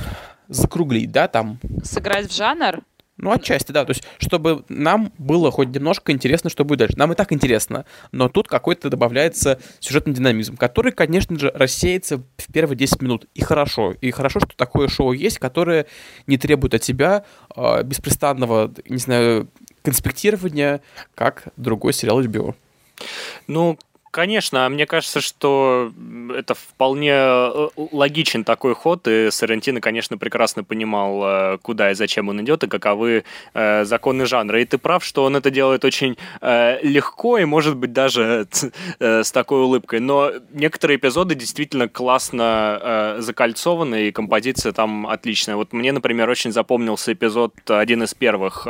закруглить, 0.48 1.12
да, 1.12 1.28
там. 1.28 1.60
Сыграть 1.84 2.30
в 2.30 2.36
жанр? 2.36 2.82
Ну, 3.22 3.32
отчасти, 3.32 3.74
да. 3.74 3.84
То 3.84 3.92
есть, 3.92 4.04
чтобы 4.18 4.64
нам 4.70 5.12
было 5.18 5.52
хоть 5.52 5.68
немножко 5.68 6.14
интересно, 6.14 6.50
что 6.50 6.64
будет 6.64 6.80
дальше. 6.80 6.98
Нам 6.98 7.12
и 7.12 7.16
так 7.16 7.34
интересно, 7.34 7.86
но 8.14 8.30
тут 8.30 8.48
какой-то 8.48 8.90
добавляется 8.90 9.60
сюжетный 9.82 10.14
динамизм, 10.14 10.56
который, 10.56 10.94
конечно 10.94 11.38
же, 11.38 11.52
рассеется 11.54 12.24
в 12.38 12.52
первые 12.54 12.78
10 12.78 13.02
минут. 13.02 13.26
И 13.36 13.42
хорошо. 13.42 13.94
И 14.00 14.12
хорошо, 14.12 14.40
что 14.40 14.56
такое 14.56 14.88
шоу 14.88 15.12
есть, 15.12 15.38
которое 15.38 15.86
не 16.28 16.38
требует 16.38 16.74
от 16.74 16.82
тебя 16.82 17.26
э, 17.56 17.84
беспрестанного, 17.84 18.72
не 18.88 19.00
знаю, 19.00 19.50
конспектирования, 19.84 20.82
как 21.14 21.50
другой 21.58 21.92
сериал 21.92 22.24
HBO. 22.24 22.56
Ну, 23.48 23.78
Конечно, 24.12 24.68
мне 24.70 24.88
кажется, 24.88 25.22
что 25.22 25.92
это 26.36 26.56
вполне 26.56 27.12
э, 27.14 27.68
логичен 27.92 28.44
такой 28.44 28.74
ход, 28.74 29.08
и 29.08 29.30
Сарантино, 29.30 29.82
конечно, 29.82 30.18
прекрасно 30.18 30.64
понимал, 30.64 31.22
э, 31.24 31.58
куда 31.62 31.92
и 31.92 31.94
зачем 31.94 32.28
он 32.30 32.42
идет, 32.42 32.64
и 32.64 32.68
каковы 32.68 33.24
э, 33.54 33.86
законы 33.86 34.26
жанра. 34.26 34.62
И 34.62 34.66
ты 34.66 34.80
прав, 34.80 35.04
что 35.06 35.26
он 35.26 35.36
это 35.36 35.52
делает 35.52 35.86
очень 35.86 36.18
легко 36.42 37.38
и, 37.38 37.46
может 37.46 37.76
быть, 37.76 37.94
даже 37.94 38.48
с 39.00 39.32
такой 39.32 39.62
улыбкой. 39.62 40.00
Но 40.00 40.32
некоторые 40.52 40.98
эпизоды 40.98 41.36
действительно 41.36 41.88
классно 41.88 43.16
закольцованы, 43.20 44.08
и 44.08 44.12
композиция 44.12 44.72
там 44.72 45.08
отличная. 45.08 45.56
Вот 45.56 45.74
мне, 45.74 45.92
например, 45.92 46.30
очень 46.30 46.52
запомнился 46.52 47.14
эпизод, 47.14 47.54
один 47.68 48.04
из 48.04 48.14
первых, 48.14 48.68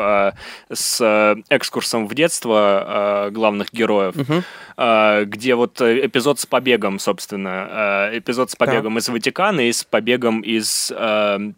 с 0.71 1.35
экскурсом 1.49 2.07
в 2.07 2.15
детство 2.15 3.29
главных 3.31 3.71
героев. 3.73 4.15
Угу 4.15 4.43
где 5.29 5.55
вот 5.55 5.79
э, 5.81 6.05
эпизод 6.05 6.39
с 6.39 6.45
побегом, 6.45 6.99
собственно, 6.99 8.09
э, 8.11 8.19
эпизод 8.19 8.51
с 8.51 8.55
побегом 8.55 8.95
да. 8.95 8.99
из 8.99 9.09
Ватикана 9.09 9.61
и 9.61 9.71
с 9.71 9.83
побегом 9.83 10.41
из 10.41 10.91
э, 10.95 11.51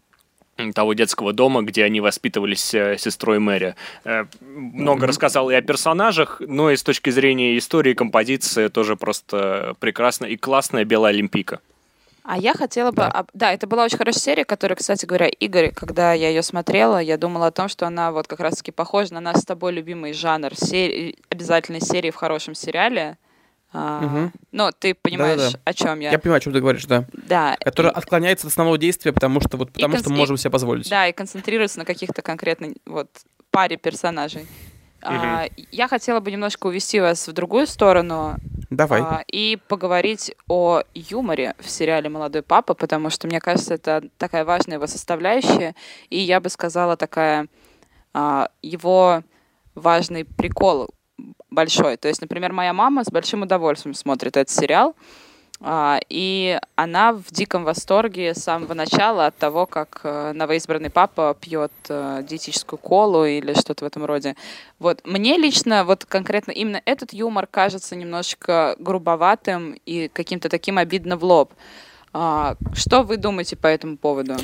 того 0.74 0.92
детского 0.92 1.32
дома, 1.32 1.62
где 1.62 1.84
они 1.84 2.00
воспитывались 2.00 2.62
с 2.62 2.98
сестрой 2.98 3.38
Мэри. 3.38 3.74
Много 4.04 5.04
mm-hmm. 5.04 5.08
рассказал 5.08 5.50
и 5.50 5.54
о 5.54 5.62
персонажах, 5.62 6.40
но 6.46 6.70
и 6.70 6.76
с 6.76 6.82
точки 6.82 7.10
зрения 7.10 7.56
истории, 7.58 7.94
композиции 7.94 8.68
тоже 8.68 8.96
просто 8.96 9.74
прекрасно 9.80 10.26
и 10.26 10.36
классная 10.36 10.84
белая 10.84 11.12
олимпийка. 11.12 11.60
А 12.22 12.38
я 12.38 12.54
хотела 12.54 12.90
бы... 12.90 12.98
Да. 12.98 13.24
да, 13.32 13.52
это 13.52 13.66
была 13.66 13.84
очень 13.84 13.98
хорошая 13.98 14.20
серия, 14.20 14.44
которая, 14.44 14.76
кстати 14.76 15.06
говоря, 15.06 15.26
Игорь, 15.26 15.72
когда 15.72 16.12
я 16.12 16.28
ее 16.28 16.42
смотрела, 16.42 16.98
я 16.98 17.16
думала 17.16 17.48
о 17.48 17.50
том, 17.50 17.66
что 17.68 17.86
она 17.86 18.12
вот 18.12 18.28
как 18.28 18.38
раз-таки 18.38 18.70
похожа 18.70 19.14
на 19.14 19.20
наш 19.20 19.38
с 19.38 19.44
тобой 19.44 19.72
любимый 19.72 20.12
жанр 20.12 20.54
серии, 20.54 21.16
обязательной 21.30 21.80
серии 21.80 22.10
в 22.10 22.16
хорошем 22.16 22.54
сериале— 22.54 23.16
А, 23.74 24.00
Мгм. 24.02 24.32
Ну, 24.52 24.70
ты 24.78 24.94
понимаешь, 24.94 25.38
Да-да-да. 25.38 25.60
о 25.64 25.72
чем 25.72 26.00
я. 26.00 26.10
Я 26.10 26.18
понимаю, 26.18 26.38
о 26.38 26.40
чем 26.40 26.52
ты 26.52 26.60
говоришь, 26.60 26.84
да. 26.84 27.06
Да. 27.12 27.56
Которая 27.60 27.92
и- 27.92 27.96
отклоняется 27.96 28.46
от 28.46 28.50
основного 28.50 28.76
действия, 28.76 29.12
потому 29.12 29.40
что 29.40 29.56
вот 29.56 29.72
потому 29.72 29.96
что 29.96 30.08
конс- 30.08 30.12
мы 30.12 30.16
можем 30.18 30.36
себе 30.36 30.50
позволить. 30.50 30.90
Да, 30.90 31.06
и 31.08 31.12
концентрируется 31.12 31.78
на 31.78 31.84
каких-то 31.86 32.20
конкретной 32.22 32.76
вот 32.84 33.08
паре 33.50 33.76
персонажей. 33.78 34.46
А, 35.04 35.46
я 35.72 35.88
хотела 35.88 36.20
бы 36.20 36.30
немножко 36.30 36.66
увести 36.68 37.00
вас 37.00 37.26
в 37.26 37.32
другую 37.32 37.66
сторону 37.66 38.36
Давай. 38.70 39.00
а, 39.00 39.24
и 39.26 39.58
поговорить 39.68 40.32
о 40.48 40.82
юморе 40.94 41.54
в 41.58 41.68
сериале 41.68 42.08
«Молодой 42.08 42.42
папа», 42.42 42.74
потому 42.74 43.10
что, 43.10 43.26
мне 43.26 43.40
кажется, 43.40 43.74
это 43.74 44.04
такая 44.16 44.44
важная 44.44 44.76
его 44.76 44.86
составляющая, 44.86 45.74
и 46.08 46.20
я 46.20 46.38
бы 46.40 46.50
сказала, 46.50 46.96
такая 46.96 47.48
а, 48.14 48.50
его 48.62 49.24
важный 49.74 50.24
прикол 50.24 50.90
большой. 51.52 51.96
То 51.96 52.08
есть, 52.08 52.20
например, 52.20 52.52
моя 52.52 52.72
мама 52.72 53.04
с 53.04 53.10
большим 53.10 53.42
удовольствием 53.42 53.94
смотрит 53.94 54.36
этот 54.36 54.50
сериал, 54.50 54.94
а, 55.64 56.00
и 56.08 56.58
она 56.74 57.12
в 57.12 57.30
диком 57.30 57.62
восторге 57.62 58.34
с 58.34 58.42
самого 58.42 58.74
начала 58.74 59.26
от 59.26 59.36
того, 59.36 59.66
как 59.66 60.00
э, 60.02 60.32
новоизбранный 60.32 60.90
папа 60.90 61.36
пьет 61.40 61.70
э, 61.88 62.24
диетическую 62.28 62.80
колу 62.80 63.24
или 63.24 63.54
что-то 63.54 63.84
в 63.84 63.86
этом 63.86 64.04
роде. 64.04 64.34
Вот 64.80 65.02
мне 65.04 65.36
лично 65.36 65.84
вот 65.84 66.04
конкретно 66.04 66.50
именно 66.50 66.82
этот 66.84 67.12
юмор 67.12 67.46
кажется 67.46 67.94
немножечко 67.94 68.74
грубоватым 68.80 69.76
и 69.86 70.08
каким-то 70.08 70.48
таким 70.48 70.78
обидно 70.78 71.16
в 71.16 71.22
лоб. 71.22 71.52
А, 72.12 72.56
что 72.74 73.02
вы 73.02 73.16
думаете 73.16 73.54
по 73.54 73.68
этому 73.68 73.96
поводу? 73.96 74.34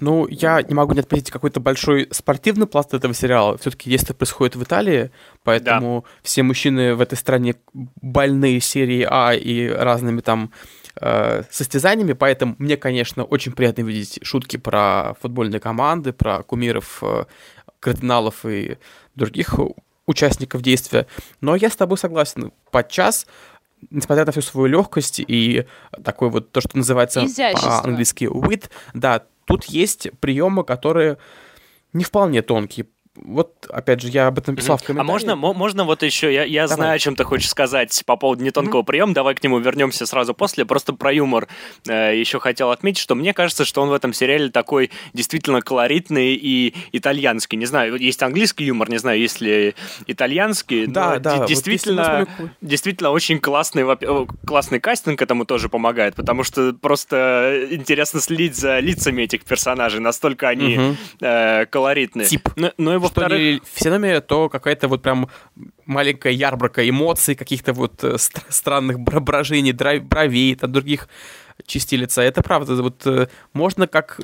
Ну, 0.00 0.26
я 0.28 0.62
не 0.62 0.74
могу 0.74 0.94
не 0.94 1.00
отметить 1.00 1.30
какой-то 1.30 1.60
большой 1.60 2.08
спортивный 2.10 2.66
пласт 2.66 2.94
этого 2.94 3.14
сериала. 3.14 3.56
Все-таки 3.58 3.90
действие 3.90 4.14
происходит 4.16 4.56
в 4.56 4.62
Италии, 4.62 5.10
поэтому 5.44 6.04
все 6.22 6.42
мужчины 6.42 6.94
в 6.94 7.00
этой 7.00 7.16
стране 7.16 7.56
больны 7.72 8.60
серией 8.60 9.06
А 9.08 9.32
и 9.34 9.68
разными 9.68 10.20
там 10.20 10.52
э, 11.00 11.42
состязаниями, 11.50 12.12
поэтому 12.12 12.54
мне, 12.58 12.76
конечно, 12.76 13.24
очень 13.24 13.52
приятно 13.52 13.82
видеть 13.82 14.20
шутки 14.22 14.56
про 14.56 15.14
футбольные 15.20 15.60
команды, 15.60 16.12
про 16.12 16.42
кумиров, 16.42 16.98
э, 17.02 17.24
кардиналов 17.80 18.44
и 18.44 18.78
других 19.14 19.54
участников 20.06 20.62
действия. 20.62 21.06
Но 21.40 21.54
я 21.54 21.70
с 21.70 21.76
тобой 21.76 21.98
согласен. 21.98 22.52
Подчас 22.70 23.26
несмотря 23.90 24.24
на 24.24 24.32
всю 24.32 24.42
свою 24.42 24.66
легкость 24.66 25.20
и 25.20 25.64
такой 26.02 26.30
вот 26.30 26.50
то, 26.50 26.60
что 26.60 26.76
называется 26.76 27.24
по-английски 27.52 28.24
wit, 28.24 28.70
да, 28.94 29.22
тут 29.48 29.64
есть 29.64 30.08
приемы, 30.20 30.62
которые 30.62 31.16
не 31.92 32.04
вполне 32.04 32.42
тонкие. 32.42 32.86
Вот, 33.24 33.66
опять 33.70 34.00
же, 34.02 34.08
я 34.08 34.26
об 34.28 34.38
этом 34.38 34.56
писал 34.56 34.76
в 34.78 34.82
А 34.82 34.84
комментариях. 34.86 35.10
можно, 35.12 35.36
мо- 35.36 35.52
можно 35.54 35.84
вот 35.84 36.02
еще, 36.02 36.32
я, 36.32 36.44
я 36.44 36.62
Давай. 36.66 36.76
знаю, 36.76 36.96
о 36.96 36.98
чем 36.98 37.16
ты 37.16 37.24
хочешь 37.24 37.48
сказать 37.48 38.02
по 38.06 38.16
поводу 38.16 38.44
нетонкого 38.44 38.82
приема, 38.82 39.14
давай 39.14 39.34
к 39.34 39.42
нему 39.42 39.58
вернемся 39.58 40.06
сразу 40.06 40.34
после, 40.34 40.64
просто 40.64 40.92
про 40.92 41.12
юмор 41.12 41.48
э, 41.88 42.16
еще 42.18 42.38
хотел 42.40 42.70
отметить, 42.70 43.00
что 43.00 43.14
мне 43.14 43.32
кажется, 43.34 43.64
что 43.64 43.82
он 43.82 43.88
в 43.88 43.92
этом 43.92 44.12
сериале 44.12 44.50
такой 44.50 44.90
действительно 45.12 45.60
колоритный 45.62 46.34
и 46.34 46.74
итальянский, 46.92 47.56
не 47.58 47.66
знаю, 47.66 47.96
есть 47.96 48.22
английский 48.22 48.64
юмор, 48.64 48.88
не 48.90 48.98
знаю, 48.98 49.18
есть 49.18 49.40
ли 49.40 49.74
итальянский, 50.06 50.86
Да, 50.86 51.14
но 51.14 51.20
да, 51.20 51.36
вот 51.36 51.48
действительно, 51.48 52.02
мы 52.20 52.26
смотрим- 52.26 52.50
действительно 52.62 53.10
очень 53.10 53.38
классный, 53.38 53.84
классный 54.46 54.80
кастинг 54.80 55.20
этому 55.22 55.44
тоже 55.44 55.68
помогает, 55.68 56.14
потому 56.14 56.42
что 56.44 56.72
просто 56.72 57.66
интересно 57.70 58.20
следить 58.20 58.56
за 58.56 58.78
лицами 58.80 59.22
этих 59.22 59.44
персонажей, 59.44 60.00
настолько 60.00 60.48
они 60.48 60.76
Мгм. 60.76 60.96
э, 61.20 61.66
колоритные. 61.66 62.26
Тип. 62.26 62.48
Ну, 62.56 62.72
ну 62.78 62.98
и 63.08 63.10
Что 63.10 63.20
во-вторых... 63.20 63.40
не 63.40 63.60
физиономия, 63.64 64.20
то 64.20 64.48
какая-то 64.48 64.88
вот 64.88 65.02
прям 65.02 65.28
маленькая 65.86 66.32
ярмарка 66.32 66.88
эмоций, 66.88 67.34
каких-то 67.34 67.72
вот 67.72 68.02
э, 68.04 68.18
стр- 68.18 68.44
странных 68.48 69.00
брожений, 69.00 69.72
бровей, 69.72 70.54
там, 70.54 70.72
других 70.72 71.08
частей 71.66 71.98
лица. 71.98 72.22
Это 72.22 72.42
правда. 72.42 72.74
Вот 72.82 73.06
э, 73.06 73.28
можно 73.52 73.86
как 73.86 74.20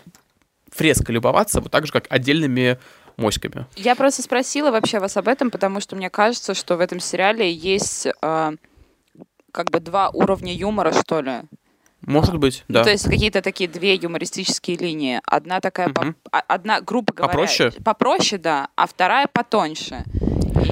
фреска 0.70 1.12
любоваться, 1.12 1.60
вот 1.60 1.70
так 1.70 1.86
же, 1.86 1.92
как 1.92 2.06
отдельными 2.10 2.78
моськами. 3.16 3.66
Я 3.76 3.94
просто 3.94 4.22
спросила 4.22 4.70
вообще 4.70 4.98
вас 4.98 5.16
об 5.16 5.28
этом, 5.28 5.50
потому 5.50 5.80
что 5.80 5.96
мне 5.96 6.10
кажется, 6.10 6.54
что 6.54 6.76
в 6.76 6.80
этом 6.80 7.00
сериале 7.00 7.50
есть 7.50 8.06
э, 8.06 8.52
как 9.52 9.70
бы 9.70 9.80
два 9.80 10.10
уровня 10.10 10.52
юмора, 10.52 10.92
что 10.92 11.20
ли. 11.20 11.42
Может 12.06 12.36
быть, 12.38 12.64
Ну, 12.68 12.74
да. 12.74 12.84
то 12.84 12.90
есть 12.90 13.08
какие-то 13.08 13.40
такие 13.42 13.68
две 13.68 13.94
юмористические 13.94 14.76
линии. 14.76 15.20
Одна 15.26 15.60
такая, 15.60 15.88
по- 15.88 16.02
Мгм. 16.02 16.16
а- 16.32 16.42
одна, 16.48 16.80
грубо 16.80 17.12
говоря... 17.12 17.32
Попроще? 17.32 17.72
Попроще, 17.84 18.40
да, 18.40 18.68
а 18.76 18.86
вторая 18.86 19.26
потоньше. 19.32 20.04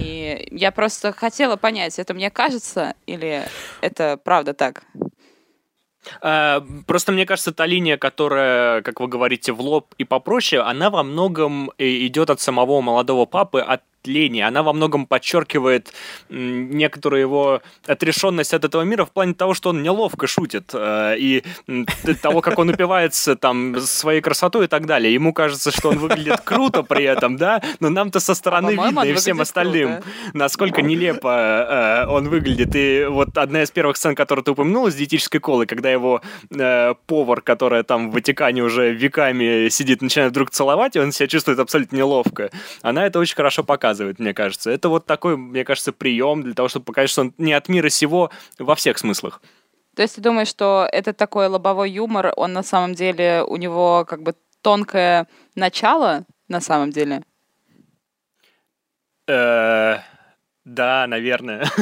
И 0.00 0.48
я 0.50 0.70
просто 0.72 1.12
хотела 1.12 1.56
понять, 1.56 1.98
это 1.98 2.14
мне 2.14 2.30
кажется 2.30 2.94
или 3.06 3.42
это 3.80 4.16
правда 4.22 4.54
так? 4.54 4.84
Э, 6.20 6.60
Просто 6.86 7.12
мне 7.12 7.26
кажется, 7.26 7.52
та 7.52 7.66
линия, 7.66 7.96
которая, 7.96 8.82
как 8.82 9.00
вы 9.00 9.06
говорите, 9.08 9.52
в 9.52 9.60
лоб 9.60 9.94
и 9.98 10.04
попроще, 10.04 10.60
она 10.62 10.90
во 10.90 11.02
многом 11.02 11.70
идет 11.78 12.30
от 12.30 12.40
самого 12.40 12.80
молодого 12.80 13.24
папы, 13.26 13.60
от 13.60 13.82
лени. 14.06 14.40
Она 14.40 14.62
во 14.62 14.72
многом 14.72 15.06
подчеркивает 15.06 15.92
некоторую 16.28 17.20
его 17.20 17.62
отрешенность 17.86 18.54
от 18.54 18.64
этого 18.64 18.82
мира 18.82 19.04
в 19.04 19.10
плане 19.10 19.34
того, 19.34 19.54
что 19.54 19.70
он 19.70 19.82
неловко 19.82 20.26
шутит 20.26 20.70
э, 20.74 21.16
и 21.18 21.44
того, 22.20 22.40
как 22.40 22.58
он 22.58 22.70
упивается 22.70 23.36
там 23.36 23.80
своей 23.80 24.20
красотой 24.20 24.64
и 24.64 24.68
так 24.68 24.86
далее. 24.86 25.12
Ему 25.12 25.32
кажется, 25.32 25.70
что 25.70 25.90
он 25.90 25.98
выглядит 25.98 26.40
круто 26.40 26.82
при 26.82 27.04
этом, 27.04 27.36
да, 27.36 27.62
но 27.80 27.90
нам-то 27.90 28.20
со 28.20 28.34
стороны 28.34 28.76
По-моему, 28.76 29.00
видно 29.02 29.12
и 29.12 29.14
всем 29.14 29.40
остальным, 29.40 29.94
круто. 29.94 30.08
насколько 30.32 30.82
нелепо 30.82 32.06
э, 32.06 32.06
он 32.08 32.28
выглядит. 32.28 32.74
И 32.74 33.06
вот 33.08 33.36
одна 33.38 33.62
из 33.62 33.70
первых 33.70 33.96
сцен, 33.96 34.14
которую 34.14 34.44
ты 34.44 34.50
упомянула 34.52 34.90
с 34.90 34.94
диетической 34.94 35.40
колой, 35.40 35.66
когда 35.66 35.90
его 35.90 36.22
э, 36.50 36.94
повар, 37.06 37.40
которая 37.40 37.82
там 37.82 38.10
в 38.10 38.14
Ватикане 38.14 38.62
уже 38.62 38.92
веками 38.92 39.68
сидит, 39.68 40.02
начинает 40.02 40.32
вдруг 40.32 40.50
целовать, 40.50 40.96
и 40.96 41.00
он 41.00 41.12
себя 41.12 41.28
чувствует 41.28 41.58
абсолютно 41.58 41.96
неловко. 41.96 42.50
Она 42.82 43.06
это 43.06 43.18
очень 43.18 43.36
хорошо 43.36 43.62
показывает, 43.62 43.91
мне 44.00 44.34
кажется. 44.34 44.70
Это 44.70 44.88
вот 44.88 45.06
такой, 45.06 45.36
мне 45.36 45.64
кажется, 45.64 45.92
прием 45.92 46.42
для 46.42 46.54
того, 46.54 46.68
чтобы 46.68 46.84
показать, 46.84 47.10
что 47.10 47.22
он 47.22 47.34
не 47.38 47.52
от 47.52 47.68
мира 47.68 47.88
сего 47.88 48.30
во 48.58 48.74
всех 48.74 48.98
смыслах. 48.98 49.40
То 49.94 50.02
есть 50.02 50.14
ты 50.14 50.20
думаешь, 50.20 50.48
что 50.48 50.88
это 50.90 51.12
такой 51.12 51.48
лобовой 51.48 51.90
юмор, 51.90 52.32
он 52.36 52.52
на 52.52 52.62
самом 52.62 52.94
деле, 52.94 53.44
у 53.46 53.56
него 53.56 54.06
как 54.08 54.22
бы 54.22 54.34
тонкое 54.62 55.26
начало 55.54 56.24
на 56.48 56.60
самом 56.60 56.90
деле? 56.90 57.22
Э, 59.28 59.98
Да, 60.64 61.06
наверное. 61.06 61.66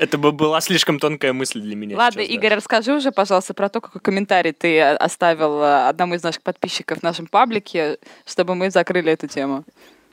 Это 0.00 0.16
бы 0.16 0.32
была 0.32 0.62
слишком 0.62 0.98
тонкая 0.98 1.34
мысль 1.34 1.60
для 1.60 1.76
меня. 1.76 1.94
Ладно, 1.94 2.22
сейчас, 2.22 2.28
да. 2.28 2.34
Игорь, 2.34 2.54
расскажи 2.54 2.94
уже, 2.94 3.12
пожалуйста, 3.12 3.52
про 3.52 3.68
то, 3.68 3.82
какой 3.82 4.00
комментарий 4.00 4.52
ты 4.52 4.78
э, 4.78 4.94
оставил 4.94 5.60
э, 5.60 5.88
одному 5.88 6.14
из 6.14 6.22
наших 6.22 6.42
подписчиков 6.42 7.00
в 7.00 7.02
нашем 7.02 7.26
паблике, 7.26 7.98
чтобы 8.24 8.54
мы 8.54 8.70
закрыли 8.70 9.12
эту 9.12 9.26
тему. 9.26 9.62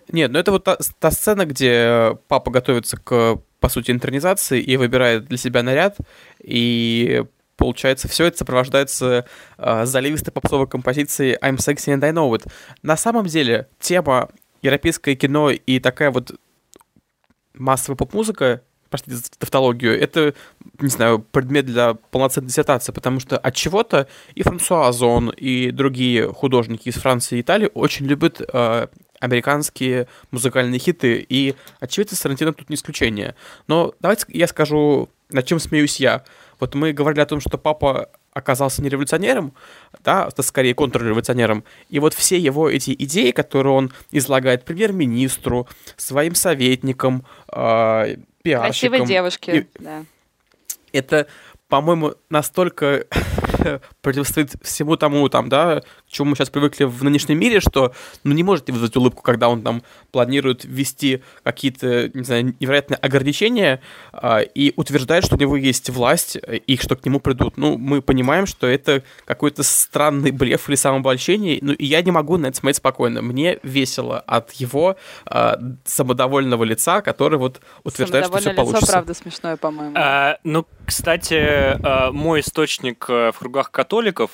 Нет, 0.10 0.32
ну 0.32 0.39
это 0.39 0.52
вот 0.52 0.63
та, 0.63 0.78
та 1.00 1.12
сцена, 1.12 1.46
где 1.46 2.17
папа 2.28 2.52
готовится 2.52 2.98
к, 2.98 3.39
по 3.60 3.70
сути, 3.70 3.91
интернизации 3.91 4.62
и 4.62 4.78
выбирает 4.78 5.26
для 5.26 5.38
себя 5.38 5.63
наряд, 5.63 5.98
и 6.41 7.24
получается, 7.58 8.08
все 8.08 8.26
это 8.26 8.38
сопровождается 8.38 9.26
э, 9.58 9.86
заливистой 9.86 10.32
попсовой 10.32 10.67
композицией 10.67 11.38
I'm 11.41 11.58
sexy 11.58 11.93
and 11.93 12.06
I 12.06 12.12
know 12.12 12.32
it. 12.32 12.48
На 12.84 12.96
самом 12.96 13.26
деле, 13.26 13.67
тема 13.80 14.30
европейское 14.62 15.15
кино 15.15 15.50
и 15.50 15.80
такая 15.80 16.12
вот 16.12 16.32
массовая 17.54 17.98
поп-музыка, 17.98 18.62
простите 18.89 19.17
за 19.17 19.24
тавтологию, 19.38 20.00
это, 20.00 20.34
не 20.80 20.89
знаю, 20.89 21.20
предмет 21.20 21.65
для 21.65 21.96
полноценной 21.96 22.48
диссертации, 22.48 22.91
потому 22.91 23.20
что 23.20 23.38
от 23.38 23.56
чего-то 23.56 24.08
и 24.36 24.43
Франсуа 24.43 24.88
Озон, 24.88 25.30
и 25.30 25.72
другие 25.72 26.32
художники 26.32 26.89
из 26.89 26.96
Франции 26.96 27.38
и 27.38 27.41
Италии 27.41 27.70
очень 27.74 28.06
любят 28.06 28.41
э, 28.41 28.88
американские 29.19 30.08
музыкальные 30.32 30.80
хиты, 30.80 31.25
и, 31.27 31.56
очевидно, 31.80 32.15
Сарантино 32.17 32.53
тут 32.53 32.69
не 32.69 32.75
исключение. 32.75 33.36
Но 33.67 33.93
давайте 33.99 34.25
я 34.30 34.47
скажу, 34.47 35.10
над 35.30 35.45
чем 35.45 35.60
смеюсь 35.60 35.99
я. 35.99 36.23
Вот 36.60 36.75
мы 36.75 36.91
говорили 36.93 37.21
о 37.21 37.25
том, 37.25 37.39
что 37.39 37.58
папа 37.58 38.10
оказался 38.34 38.82
не 38.84 38.89
революционером, 38.89 39.53
да, 40.03 40.27
это 40.27 40.43
скорее 40.43 40.75
контрреволюционером. 40.75 41.63
И 41.89 41.99
вот 41.99 42.13
все 42.13 42.38
его 42.38 42.69
эти 42.69 42.93
идеи, 42.93 43.32
которые 43.32 43.73
он 43.73 43.91
излагает 44.12 44.63
премьер-министру, 44.63 45.67
своим 45.95 46.36
советникам, 46.36 47.25
э, 47.51 48.17
пиарщикам, 48.43 48.62
Красивые 48.91 49.06
девушки, 49.06 49.49
и- 49.51 49.84
да. 49.84 50.06
это, 50.93 51.27
по-моему, 51.67 52.13
настолько 52.30 53.06
противостоит 54.01 54.53
всему 54.62 54.97
тому, 54.97 55.27
там, 55.30 55.49
да, 55.49 55.82
чему 56.17 56.32
мы 56.32 56.36
сейчас 56.36 56.49
привыкли 56.49 56.86
в 56.86 57.03
нынешнем 57.03 57.39
мире, 57.39 57.60
что, 57.60 57.93
ну, 58.23 58.34
не 58.34 58.43
может 58.43 58.69
вызвать 58.69 58.95
улыбку, 58.95 59.21
когда 59.21 59.49
он 59.49 59.62
там 59.62 59.84
планирует 60.12 60.65
ввести 60.65 61.21
какие-то, 61.43 62.10
не 62.13 62.23
знаю, 62.23 62.56
невероятные 62.60 62.97
ограничения 62.97 63.82
э, 64.13 64.43
и 64.56 64.73
утверждает, 64.75 65.25
что 65.25 65.36
у 65.36 65.39
него 65.39 65.56
есть 65.56 65.89
власть 65.89 66.38
и 66.38 66.77
что 66.77 66.95
к 66.95 67.06
нему 67.06 67.19
придут. 67.19 67.58
Ну, 67.58 67.77
мы 67.77 68.01
понимаем, 68.01 68.45
что 68.45 68.67
это 68.67 69.03
какой-то 69.25 69.63
странный 69.63 70.32
блеф 70.32 70.67
или 70.69 70.75
самообольщение, 70.75 71.60
ну, 71.62 71.73
и 71.73 71.86
я 71.86 72.01
не 72.01 72.12
могу 72.12 72.38
на 72.38 72.47
это 72.47 72.58
смотреть 72.58 72.77
спокойно. 72.77 73.21
Мне 73.21 73.60
весело 73.63 74.19
от 74.19 74.51
его 74.53 74.97
э, 75.25 75.53
самодовольного 75.86 76.63
лица, 76.63 77.01
который 77.01 77.38
вот 77.38 77.62
утверждает, 77.84 78.25
что 78.25 78.38
все 78.38 78.49
лицо, 78.49 78.62
получится. 78.62 78.91
правда, 78.91 79.13
смешное, 79.13 79.58
по-моему. 79.58 79.95
А, 79.97 80.38
ну, 80.43 80.65
кстати, 80.86 81.36
а, 81.36 82.12
мой 82.12 82.39
источник 82.39 83.06
э, 83.10 83.32
в 83.32 83.39
кругах 83.39 83.71
католиков, 83.71 84.32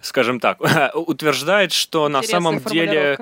скажем 0.00 0.40
так, 0.40 0.58
утверждает, 0.94 1.72
что 1.72 2.08
на 2.08 2.22
самом 2.22 2.60
деле 2.60 3.18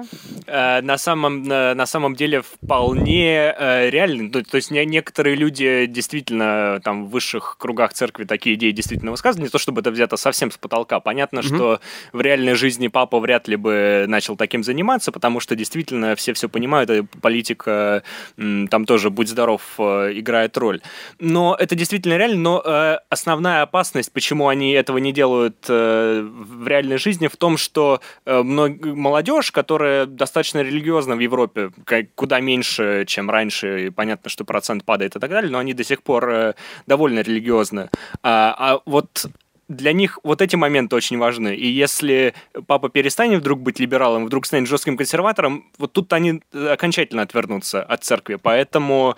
э, 0.47 0.81
на 0.81 0.99
самом 0.99 1.43
на 1.45 1.87
самом 1.87 2.15
деле 2.17 2.43
вполне 2.43 3.55
э, 3.57 3.91
реально, 3.91 4.31
то, 4.31 4.43
то 4.43 4.57
есть 4.57 4.71
некоторые 4.71 5.37
люди 5.37 5.87
действительно 5.87 6.81
там 6.83 7.07
в 7.07 7.11
высших 7.11 7.57
кругах 7.59 7.93
церкви 7.93 8.25
такие 8.25 8.57
идеи 8.57 8.71
действительно 8.71 9.11
высказывают, 9.11 9.49
не 9.49 9.51
то 9.51 9.59
чтобы 9.59 9.81
это 9.81 9.91
взято 9.91 10.17
совсем 10.17 10.51
с 10.51 10.57
потолка. 10.57 11.01
Понятно, 11.01 11.41
mm-hmm. 11.41 11.57
что 11.57 11.81
в 12.13 12.21
реальной 12.21 12.55
жизни 12.55 12.89
папа 12.89 13.21
вряд 13.21 13.49
ли 13.49 13.57
бы 13.57 14.05
начал 14.09 14.37
таким 14.37 14.65
заниматься, 14.65 15.13
потому 15.13 15.41
что 15.41 15.57
действительно 15.57 16.17
все 16.17 16.33
все 16.33 16.49
понимают, 16.49 16.91
и 16.91 17.03
политика 17.03 18.03
там 18.37 18.87
тоже 18.87 19.11
будь 19.11 19.29
здоров 19.29 19.63
играет 19.79 20.57
роль. 20.57 20.81
Но 21.19 21.57
это 21.59 21.75
действительно 21.75 22.17
реально, 22.17 22.39
но 22.39 22.63
э, 22.65 22.99
основная 23.09 23.63
опасность, 23.63 24.13
почему 24.13 24.49
они 24.49 24.73
этого 24.73 24.99
не 24.99 25.13
делают 25.13 25.57
э, 25.69 26.21
в 26.23 26.67
реальной 26.67 26.99
жизни, 26.99 27.24
в 27.29 27.37
том, 27.37 27.57
что 27.57 28.01
э, 28.25 28.43
молодежь, 28.43 29.51
которая 29.51 30.07
достаточно 30.07 30.63
религиозна 30.63 31.17
в 31.17 31.21
Европе, 31.21 31.71
куда 32.15 32.41
меньше, 32.41 33.05
чем 33.07 33.31
раньше, 33.31 33.87
и 33.87 33.91
понятно, 33.91 34.31
что 34.31 34.45
процент 34.45 34.85
падает 34.85 35.17
и 35.17 35.19
так 35.21 35.31
далее, 35.31 35.51
но 35.51 35.59
они 35.59 35.75
до 35.75 35.85
сих 35.85 36.03
пор 36.03 36.31
э, 36.31 36.55
довольно 36.87 37.21
религиозны. 37.21 37.91
А, 38.23 38.55
а 38.59 38.81
вот 38.87 39.27
для 39.69 39.93
них 39.93 40.19
вот 40.23 40.43
эти 40.43 40.57
моменты 40.57 40.97
очень 40.97 41.19
важны. 41.19 41.55
И 41.55 41.67
если 41.67 42.35
папа 42.67 42.89
перестанет 42.89 43.41
вдруг 43.41 43.61
быть 43.61 43.81
либералом, 43.81 44.27
вдруг 44.27 44.47
станет 44.47 44.69
жестким 44.69 44.97
консерватором, 44.97 45.65
вот 45.79 45.93
тут 45.93 46.13
они 46.13 46.43
окончательно 46.53 47.23
отвернутся 47.23 47.83
от 47.83 48.05
церкви. 48.05 48.37
Поэтому 48.37 49.17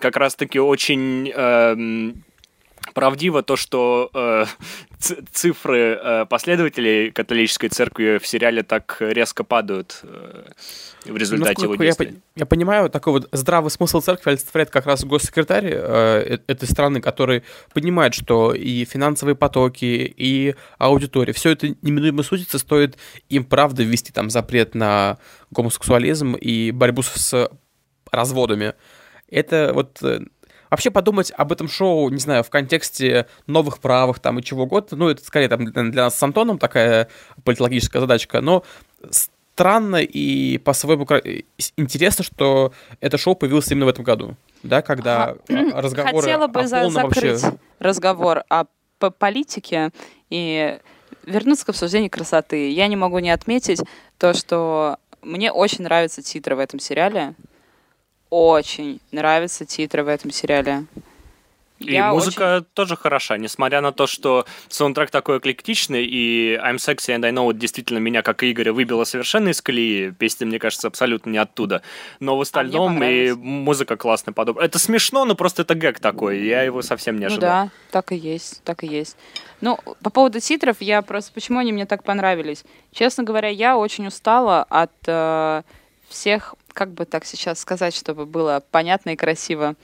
как 0.00 0.16
раз-таки 0.16 0.58
очень 0.58 1.32
э, 1.34 2.12
правдиво 2.94 3.42
то, 3.42 3.56
что 3.56 4.10
э, 4.14 4.46
цифры 5.32 5.98
э, 6.00 6.26
последователей 6.26 7.10
католической 7.10 7.68
церкви 7.68 8.18
в 8.18 8.26
сериале 8.26 8.62
так 8.62 8.96
резко 9.00 9.44
падают 9.44 10.00
э, 10.04 10.44
в 11.04 11.16
результате 11.16 11.54
ну, 11.58 11.64
его 11.64 11.76
действий. 11.82 12.22
Я, 12.36 12.40
я 12.40 12.46
понимаю, 12.46 12.88
такой 12.88 13.14
вот 13.14 13.28
здравый 13.32 13.70
смысл 13.70 14.00
церкви 14.00 14.30
олицетворяет 14.30 14.70
как 14.70 14.86
раз 14.86 15.04
госсекретарь 15.04 15.66
э, 15.66 15.72
э, 15.74 16.38
этой 16.46 16.68
страны, 16.68 17.00
который 17.00 17.42
понимает, 17.74 18.14
что 18.14 18.54
и 18.54 18.84
финансовые 18.84 19.34
потоки, 19.34 20.14
и 20.16 20.54
аудитория, 20.78 21.32
все 21.32 21.50
это 21.50 21.68
неминуемо 21.82 22.22
сутится, 22.22 22.58
стоит 22.58 22.96
им 23.28 23.44
правда 23.44 23.82
ввести 23.82 24.12
там 24.12 24.30
запрет 24.30 24.74
на 24.74 25.18
гомосексуализм 25.50 26.34
и 26.34 26.70
борьбу 26.70 27.02
с 27.02 27.50
разводами. 28.10 28.74
Это 29.28 29.72
вот 29.74 29.98
э, 30.02 30.20
вообще 30.74 30.90
подумать 30.90 31.32
об 31.36 31.52
этом 31.52 31.68
шоу, 31.68 32.10
не 32.10 32.18
знаю, 32.18 32.42
в 32.42 32.50
контексте 32.50 33.28
новых 33.46 33.78
правых 33.78 34.18
там 34.18 34.40
и 34.40 34.42
чего 34.42 34.64
угодно, 34.64 34.96
ну, 34.96 35.08
это 35.08 35.24
скорее 35.24 35.48
там 35.48 35.66
для 35.66 36.04
нас 36.04 36.18
с 36.18 36.22
Антоном 36.22 36.58
такая 36.58 37.08
политологическая 37.44 38.00
задачка, 38.00 38.40
но 38.40 38.64
странно 39.54 40.02
и 40.02 40.58
по-своему 40.58 41.06
интересно, 41.76 42.24
что 42.24 42.72
это 43.00 43.18
шоу 43.18 43.36
появилось 43.36 43.70
именно 43.70 43.86
в 43.86 43.88
этом 43.88 44.02
году, 44.02 44.34
да, 44.64 44.82
когда 44.82 45.36
а, 45.48 45.80
разговоры 45.80 46.22
Хотела 46.22 46.48
бы 46.48 46.60
о 46.62 46.66
за 46.66 46.90
закрыть 46.90 47.42
вообще... 47.42 47.58
разговор 47.78 48.42
о 48.48 48.64
политике 48.98 49.90
и 50.28 50.80
вернуться 51.24 51.66
к 51.66 51.68
обсуждению 51.68 52.10
красоты. 52.10 52.72
Я 52.72 52.88
не 52.88 52.96
могу 52.96 53.20
не 53.20 53.30
отметить 53.30 53.80
то, 54.18 54.34
что 54.34 54.98
мне 55.22 55.52
очень 55.52 55.84
нравятся 55.84 56.20
титры 56.20 56.56
в 56.56 56.58
этом 56.58 56.80
сериале 56.80 57.36
очень 58.34 59.00
нравятся 59.12 59.64
титры 59.64 60.02
в 60.02 60.08
этом 60.08 60.32
сериале. 60.32 60.86
И 61.78 61.92
я 61.92 62.12
музыка 62.12 62.56
очень... 62.56 62.66
тоже 62.74 62.96
хороша, 62.96 63.36
несмотря 63.36 63.80
на 63.80 63.92
то, 63.92 64.06
что 64.06 64.46
саундтрек 64.68 65.10
такой 65.10 65.38
эклектичный, 65.38 66.04
и 66.04 66.56
I'm 66.56 66.76
Sexy 66.76 67.16
and 67.16 67.24
I 67.24 67.32
Know 67.32 67.48
It 67.50 67.58
действительно 67.58 67.98
меня, 67.98 68.22
как 68.22 68.42
и 68.42 68.50
Игоря, 68.50 68.72
выбило 68.72 69.04
совершенно 69.04 69.50
из 69.50 69.60
колеи. 69.60 70.10
Песня, 70.10 70.46
мне 70.46 70.58
кажется, 70.58 70.88
абсолютно 70.88 71.30
не 71.30 71.38
оттуда. 71.38 71.82
Но 72.20 72.36
в 72.36 72.40
а 72.40 72.42
остальном 72.42 73.02
а 73.02 73.06
и 73.06 73.32
музыка 73.32 73.96
классно 73.96 74.32
подобрана. 74.32 74.66
Это 74.66 74.78
смешно, 74.78 75.24
но 75.24 75.34
просто 75.34 75.62
это 75.62 75.74
гэг 75.74 76.00
такой, 76.00 76.44
я 76.44 76.62
его 76.62 76.82
совсем 76.82 77.16
не 77.16 77.26
ну 77.26 77.26
ожидал. 77.26 77.64
Ну 77.64 77.70
да, 77.70 77.70
так 77.90 78.12
и 78.12 78.16
есть, 78.16 78.62
так 78.64 78.82
и 78.84 78.86
есть. 78.86 79.16
Ну, 79.60 79.78
по 80.02 80.10
поводу 80.10 80.40
титров, 80.40 80.76
я 80.80 81.02
просто... 81.02 81.32
Почему 81.32 81.58
они 81.58 81.72
мне 81.72 81.86
так 81.86 82.02
понравились? 82.02 82.64
Честно 82.92 83.24
говоря, 83.24 83.48
я 83.48 83.76
очень 83.76 84.06
устала 84.06 84.64
от 84.68 84.92
э, 85.06 85.62
всех 86.08 86.54
как 86.74 86.92
бы 86.92 87.06
так 87.06 87.24
сейчас 87.24 87.60
сказать, 87.60 87.94
чтобы 87.94 88.26
было 88.26 88.62
понятно 88.70 89.10
и 89.10 89.16
красиво, 89.16 89.76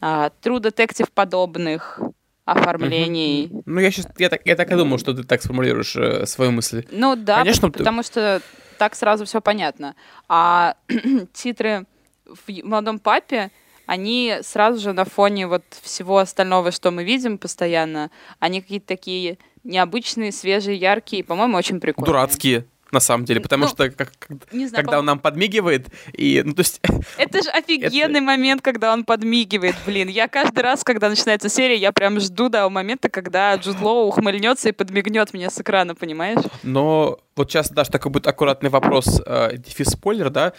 а, 0.00 0.30
True 0.42 0.60
Detective 0.60 1.08
подобных 1.14 2.00
оформлений. 2.44 3.50
Ну, 3.64 3.80
я 3.80 3.90
сейчас, 3.90 4.08
я 4.18 4.28
так, 4.28 4.42
я 4.44 4.56
так 4.56 4.70
и 4.70 4.74
думал, 4.74 4.98
что 4.98 5.14
ты 5.14 5.22
так 5.22 5.40
сформулируешь 5.42 5.94
э, 5.96 6.26
свою 6.26 6.50
мысль. 6.50 6.84
Ну 6.90 7.14
да, 7.16 7.38
Конечно, 7.38 7.70
потому 7.70 8.02
ты... 8.02 8.08
что 8.08 8.42
так 8.78 8.96
сразу 8.96 9.24
все 9.24 9.40
понятно. 9.40 9.94
А 10.28 10.74
титры 11.32 11.86
в 12.26 12.64
«Молодом 12.64 12.98
папе», 12.98 13.50
они 13.86 14.38
сразу 14.42 14.80
же 14.80 14.92
на 14.92 15.04
фоне 15.04 15.46
вот 15.46 15.62
всего 15.82 16.18
остального, 16.18 16.72
что 16.72 16.90
мы 16.90 17.04
видим 17.04 17.38
постоянно, 17.38 18.10
они 18.40 18.60
какие-то 18.60 18.86
такие 18.86 19.38
необычные, 19.64 20.32
свежие, 20.32 20.76
яркие, 20.76 21.22
по-моему, 21.22 21.56
очень 21.56 21.78
прикольные. 21.78 22.06
Дурацкие 22.06 22.66
на 22.92 23.00
самом 23.00 23.24
деле, 23.24 23.40
потому 23.40 23.64
ну, 23.64 23.68
что 23.68 23.90
как, 23.90 24.12
не 24.52 24.66
знаю, 24.66 24.84
когда 24.84 24.98
он 24.98 25.06
нам 25.06 25.18
подмигивает, 25.18 25.88
и, 26.12 26.42
ну, 26.44 26.52
то 26.52 26.60
есть... 26.60 26.80
Это 27.16 27.42
же 27.42 27.50
офигенный 27.50 28.18
это... 28.18 28.22
момент, 28.22 28.62
когда 28.62 28.92
он 28.92 29.04
подмигивает, 29.04 29.74
блин. 29.86 30.08
Я 30.08 30.28
каждый 30.28 30.60
раз, 30.60 30.84
когда 30.84 31.08
начинается 31.08 31.48
серия, 31.48 31.76
я 31.76 31.92
прям 31.92 32.20
жду 32.20 32.48
до 32.48 32.68
момента, 32.68 33.08
когда 33.08 33.54
Джуд 33.56 33.80
Лоу 33.80 34.08
ухмыльнется 34.08 34.68
и 34.68 34.72
подмигнет 34.72 35.32
мне 35.32 35.50
с 35.50 35.60
экрана, 35.60 35.94
понимаешь? 35.94 36.42
Но 36.62 37.18
вот 37.34 37.50
сейчас 37.50 37.70
даже 37.70 37.90
такой 37.90 38.12
будет 38.12 38.26
аккуратный 38.26 38.68
вопрос, 38.68 39.22
э, 39.24 39.56
дефис 39.56 39.88
спойлер, 39.88 40.30
да, 40.30 40.52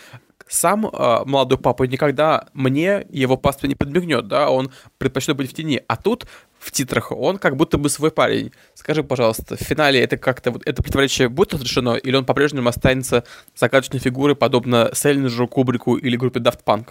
сам 0.48 0.86
э, 0.86 1.20
молодой 1.26 1.58
папа 1.58 1.84
никогда 1.84 2.48
мне 2.54 3.06
его 3.10 3.38
паства 3.38 3.68
не 3.68 3.76
подмигнет, 3.76 4.28
да, 4.28 4.50
он 4.50 4.72
предпочтет 4.98 5.36
быть 5.36 5.50
в 5.50 5.54
тени. 5.54 5.82
А 5.88 5.96
тут 5.96 6.26
в 6.60 6.72
титрах 6.72 7.12
он 7.12 7.38
как 7.38 7.56
будто 7.58 7.78
бы 7.78 7.90
свой 7.90 8.12
парень. 8.12 8.52
Скажи, 8.74 9.04
пожалуйста, 9.04 9.58
в 9.58 9.60
финале 9.60 10.02
это 10.02 10.18
как-то 10.18 10.52
вот 10.52 10.64
это 10.66 10.82
противоречие 10.82 11.30
будет 11.30 11.54
разрешено, 11.54 11.96
или 11.96 12.16
он 12.16 12.26
по-прежнему 12.26 12.70
останется 12.70 13.24
загадочной 13.56 14.00
фигурой, 14.00 14.36
подобно 14.36 14.92
Селлинджеру, 14.94 15.48
Кубрику 15.48 15.96
или 15.96 16.16
группе 16.16 16.40
Daft 16.40 16.64
Punk? 16.66 16.90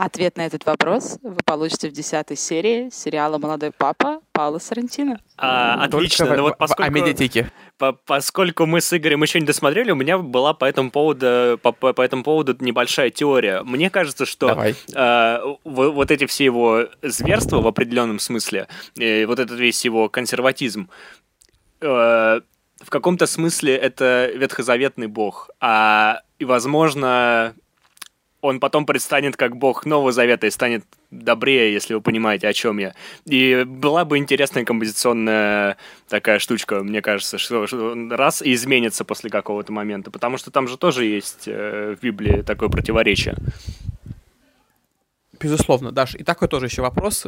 Ответ 0.00 0.36
на 0.36 0.46
этот 0.46 0.64
вопрос 0.64 1.18
вы 1.24 1.38
получите 1.44 1.88
в 1.88 1.92
десятой 1.92 2.36
серии 2.36 2.88
сериала 2.88 3.36
«Молодой 3.38 3.72
папа» 3.72 4.20
Паула 4.30 4.60
Сарантино. 4.60 5.18
А, 5.36 5.82
отлично. 5.82 6.26
Только 6.26 6.36
ну, 6.36 6.42
вот 6.44 6.56
поскольку. 6.56 6.92
По 7.78 7.92
поскольку 7.92 8.66
мы 8.66 8.80
с 8.80 8.96
Игорем 8.96 9.24
еще 9.24 9.40
не 9.40 9.46
досмотрели, 9.46 9.90
у 9.90 9.96
меня 9.96 10.18
была 10.18 10.54
по 10.54 10.66
этому 10.66 10.92
поводу, 10.92 11.58
по, 11.60 11.72
по 11.72 12.00
этому 12.00 12.22
поводу 12.22 12.56
небольшая 12.60 13.10
теория. 13.10 13.64
Мне 13.64 13.90
кажется, 13.90 14.24
что 14.24 14.56
э, 14.94 15.38
вот 15.64 16.10
эти 16.12 16.26
все 16.26 16.44
его 16.44 16.84
зверства 17.02 17.60
в 17.60 17.66
определенном 17.66 18.20
смысле, 18.20 18.68
э, 18.96 19.26
вот 19.26 19.40
этот 19.40 19.58
весь 19.58 19.84
его 19.84 20.08
консерватизм, 20.08 20.90
э, 21.80 22.40
в 22.80 22.88
каком-то 22.88 23.26
смысле 23.26 23.74
это 23.74 24.30
ветхозаветный 24.32 25.08
бог. 25.08 25.50
А, 25.58 26.20
и, 26.38 26.44
возможно, 26.44 27.56
он 28.40 28.60
потом 28.60 28.86
предстанет 28.86 29.36
как 29.36 29.56
бог 29.56 29.84
Нового 29.84 30.12
Завета 30.12 30.46
и 30.46 30.50
станет 30.50 30.84
добрее, 31.10 31.72
если 31.72 31.94
вы 31.94 32.00
понимаете, 32.00 32.48
о 32.48 32.52
чем 32.52 32.78
я. 32.78 32.94
И 33.24 33.64
была 33.66 34.04
бы 34.04 34.18
интересная 34.18 34.64
композиционная 34.64 35.76
такая 36.08 36.38
штучка, 36.38 36.82
мне 36.82 37.02
кажется, 37.02 37.38
что, 37.38 37.66
раз 38.10 38.42
и 38.42 38.52
изменится 38.52 39.04
после 39.04 39.30
какого-то 39.30 39.72
момента, 39.72 40.10
потому 40.10 40.38
что 40.38 40.50
там 40.50 40.68
же 40.68 40.76
тоже 40.76 41.04
есть 41.04 41.44
э, 41.46 41.96
в 41.98 42.02
Библии 42.02 42.42
такое 42.42 42.68
противоречие. 42.68 43.36
Безусловно, 45.40 45.92
Даш. 45.92 46.14
И 46.14 46.24
такой 46.24 46.48
тоже 46.48 46.66
еще 46.66 46.82
вопрос. 46.82 47.26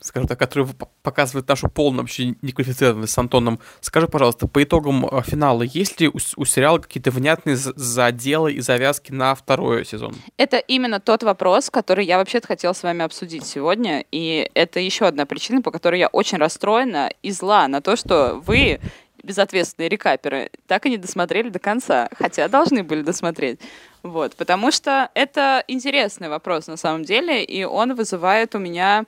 Скажем 0.00 0.28
так, 0.28 0.38
который 0.38 0.68
показывает 1.02 1.48
нашу 1.48 1.68
полную 1.68 2.02
вообще 2.02 2.36
неквалифицированность 2.40 3.12
с 3.12 3.18
Антоном. 3.18 3.58
Скажи, 3.80 4.06
пожалуйста, 4.06 4.46
по 4.46 4.62
итогам 4.62 5.04
э, 5.04 5.22
финала, 5.22 5.62
есть 5.62 6.00
ли 6.00 6.08
у, 6.08 6.18
у 6.36 6.44
сериала 6.44 6.78
какие-то 6.78 7.10
внятные 7.10 7.56
заделы 7.56 8.52
и 8.52 8.60
завязки 8.60 9.10
на 9.10 9.34
второй 9.34 9.84
сезон? 9.84 10.14
Это 10.36 10.58
именно 10.58 11.00
тот 11.00 11.24
вопрос, 11.24 11.68
который 11.68 12.04
я 12.04 12.18
вообще-то 12.18 12.46
хотела 12.46 12.74
с 12.74 12.82
вами 12.84 13.04
обсудить 13.04 13.44
сегодня, 13.44 14.04
и 14.12 14.48
это 14.54 14.78
еще 14.78 15.06
одна 15.06 15.26
причина, 15.26 15.62
по 15.62 15.72
которой 15.72 15.98
я 15.98 16.06
очень 16.06 16.38
расстроена 16.38 17.10
и 17.22 17.32
зла 17.32 17.66
на 17.66 17.80
то, 17.80 17.96
что 17.96 18.40
вы 18.46 18.78
безответственные 19.22 19.88
рекаперы 19.88 20.50
так 20.66 20.86
и 20.86 20.90
не 20.90 20.96
досмотрели 20.96 21.48
до 21.48 21.58
конца, 21.58 22.08
хотя 22.16 22.48
должны 22.48 22.82
были 22.84 23.02
досмотреть. 23.02 23.58
Вот, 24.02 24.36
потому 24.36 24.70
что 24.70 25.10
это 25.14 25.64
интересный 25.66 26.28
вопрос 26.28 26.68
на 26.68 26.76
самом 26.76 27.04
деле, 27.04 27.44
и 27.44 27.64
он 27.64 27.94
вызывает 27.94 28.54
у 28.54 28.58
меня 28.58 29.04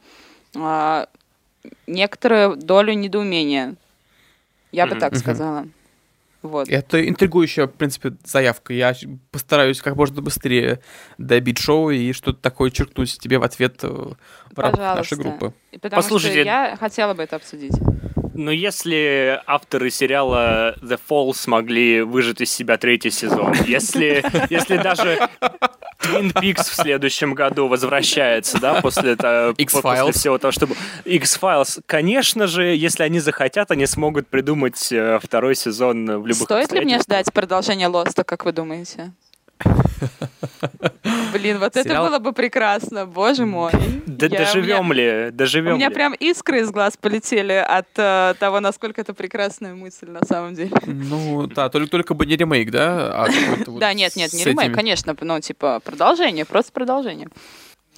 э, 0.55 1.07
некоторую 1.87 2.57
долю 2.57 2.93
недоумения. 2.95 3.77
Я 4.73 4.87
бы 4.87 4.97
так 4.97 5.17
сказала. 5.17 5.67
Вот. 6.43 6.69
Это 6.71 7.07
интригующая, 7.07 7.67
в 7.67 7.73
принципе, 7.73 8.15
заявка. 8.25 8.73
Я 8.73 8.95
постараюсь 9.31 9.83
как 9.83 9.95
можно 9.97 10.23
быстрее 10.23 10.81
добить 11.19 11.59
шоу 11.59 11.91
и 11.91 12.13
что-то 12.13 12.41
такое 12.41 12.71
черкнуть 12.71 13.19
тебе 13.19 13.39
в 13.39 13.43
ответ 13.43 13.81
э, 13.83 13.89
в 13.89 14.59
рамках 14.59 14.97
нашей 14.97 15.19
группы. 15.19 15.53
Потому 15.73 16.03
Послушайте, 16.03 16.41
что 16.41 16.49
я 16.49 16.77
хотела 16.81 17.13
бы 17.13 17.23
это 17.23 17.37
обсудить. 17.37 17.75
Но 18.35 18.51
если 18.51 19.41
авторы 19.47 19.91
сериала 19.91 20.75
The 20.81 20.99
Fall 21.09 21.35
смогли 21.35 22.03
выжать 22.03 22.41
из 22.41 22.53
себя 22.53 22.77
третий 22.77 23.11
сезон, 23.11 23.53
если, 23.67 24.25
если 24.51 24.77
даже 24.77 25.29
Twin 26.01 26.33
Peaks 26.33 26.71
в 26.71 26.75
следующем 26.75 27.35
году 27.35 27.69
возвращается, 27.69 28.59
да, 28.61 28.81
после, 28.81 29.13
это, 29.13 29.55
после 29.57 30.13
всего 30.13 30.39
того, 30.39 30.53
чтобы... 30.53 30.75
X-Files, 31.05 31.83
конечно 31.87 32.47
же, 32.47 32.65
если 32.75 33.03
они 33.03 33.21
захотят, 33.21 33.71
они 33.71 33.87
смогут 33.87 34.29
придумать 34.29 34.91
э, 34.93 35.19
второй 35.23 35.55
сезон 35.55 36.07
в 36.07 36.27
любых 36.27 36.45
Стоит 36.45 36.73
ли 36.73 36.81
мне 36.81 36.99
ждать 37.01 37.33
продолжения 37.33 37.89
Лоста, 37.89 38.25
как 38.25 38.45
вы 38.45 38.53
думаете? 38.53 39.13
Блин, 41.33 41.59
вот 41.59 41.75
Сериал... 41.75 42.05
это 42.05 42.11
было 42.11 42.19
бы 42.19 42.33
прекрасно, 42.33 43.07
боже 43.07 43.47
мой. 43.47 43.73
Да 44.07 44.27
я, 44.27 44.39
доживем 44.39 44.91
меня, 44.91 45.27
ли, 45.27 45.31
доживем 45.31 45.73
У 45.73 45.77
меня 45.77 45.89
ли? 45.89 45.95
прям 45.95 46.13
искры 46.15 46.61
из 46.61 46.71
глаз 46.71 46.97
полетели 46.97 47.53
от 47.53 47.87
uh, 47.97 48.35
того, 48.35 48.61
насколько 48.61 49.01
это 49.01 49.15
прекрасная 49.15 49.75
мысль 49.75 50.11
на 50.11 50.21
самом 50.27 50.55
деле. 50.55 50.73
Ну, 50.87 51.47
да, 51.47 51.69
только, 51.69 51.91
только 51.91 52.15
бы 52.15 52.27
не 52.27 52.37
ремейк, 52.37 52.71
да? 52.71 53.25
А 53.25 53.29
да, 53.67 53.95
нет, 53.95 54.17
нет, 54.17 54.33
не 54.33 54.45
ремейк, 54.45 54.75
конечно, 54.75 55.17
ну, 55.21 55.41
типа, 55.41 55.81
продолжение, 55.85 56.45
просто 56.45 56.73
продолжение. 56.73 57.29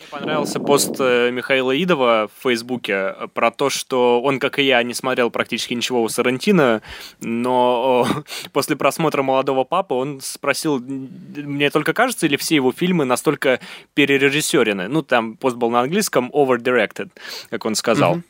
Мне 0.03 0.21
понравился 0.21 0.59
пост 0.59 0.97
э, 0.99 1.31
Михаила 1.31 1.81
Идова 1.81 2.29
в 2.29 2.43
Фейсбуке 2.43 2.93
э, 2.93 3.29
про 3.33 3.51
то, 3.51 3.71
что 3.71 4.21
он, 4.21 4.41
как 4.41 4.59
и 4.59 4.65
я, 4.65 4.83
не 4.83 4.95
смотрел 4.95 5.31
практически 5.31 5.75
ничего 5.75 6.03
у 6.03 6.09
Сарантино, 6.09 6.83
но 7.21 8.07
после 8.53 8.75
просмотра 8.77 9.23
«Молодого 9.23 9.65
папы» 9.65 9.95
он 9.95 10.21
спросил, 10.21 10.81
мне 10.81 11.71
только 11.71 11.93
кажется, 11.93 12.27
или 12.27 12.37
все 12.37 12.57
его 12.57 12.73
фильмы 12.73 13.05
настолько 13.05 13.61
перережиссерены? 13.95 14.89
Ну, 14.89 15.03
там 15.03 15.37
пост 15.37 15.57
был 15.57 15.71
на 15.71 15.81
английском 15.81 16.31
«over-directed», 16.33 17.11
как 17.51 17.65
он 17.65 17.75
сказал. 17.75 18.13
Угу. 18.13 18.23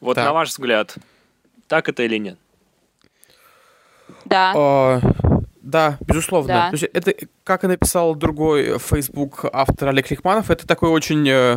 Вот 0.00 0.14
так. 0.16 0.26
на 0.26 0.32
ваш 0.34 0.50
взгляд, 0.50 0.94
так 1.68 1.88
это 1.88 2.02
или 2.02 2.18
нет? 2.18 2.38
Да. 4.26 4.52
А, 4.54 5.00
да, 5.64 5.96
безусловно. 6.06 6.48
Да. 6.48 6.70
То 6.70 6.74
есть 6.74 6.84
это, 6.92 7.14
как 7.42 7.64
и 7.64 7.66
написал 7.66 8.14
другой 8.14 8.78
Facebook 8.78 9.46
автор 9.50 9.88
Олег 9.88 10.10
Рихманов, 10.10 10.50
это 10.50 10.66
такой 10.66 10.90
очень 10.90 11.26
э, 11.26 11.56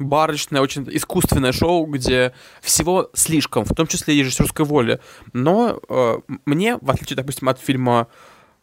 барочное, 0.00 0.60
очень 0.60 0.84
искусственное 0.90 1.52
шоу, 1.52 1.86
где 1.86 2.32
всего 2.60 3.08
слишком, 3.14 3.64
в 3.64 3.72
том 3.72 3.86
числе 3.86 4.16
и 4.16 4.18
режиссерской 4.18 4.64
воли. 4.64 5.00
Но 5.32 5.80
э, 5.88 6.16
мне, 6.44 6.76
в 6.78 6.90
отличие, 6.90 7.16
допустим, 7.16 7.48
от 7.48 7.60
фильма, 7.60 8.08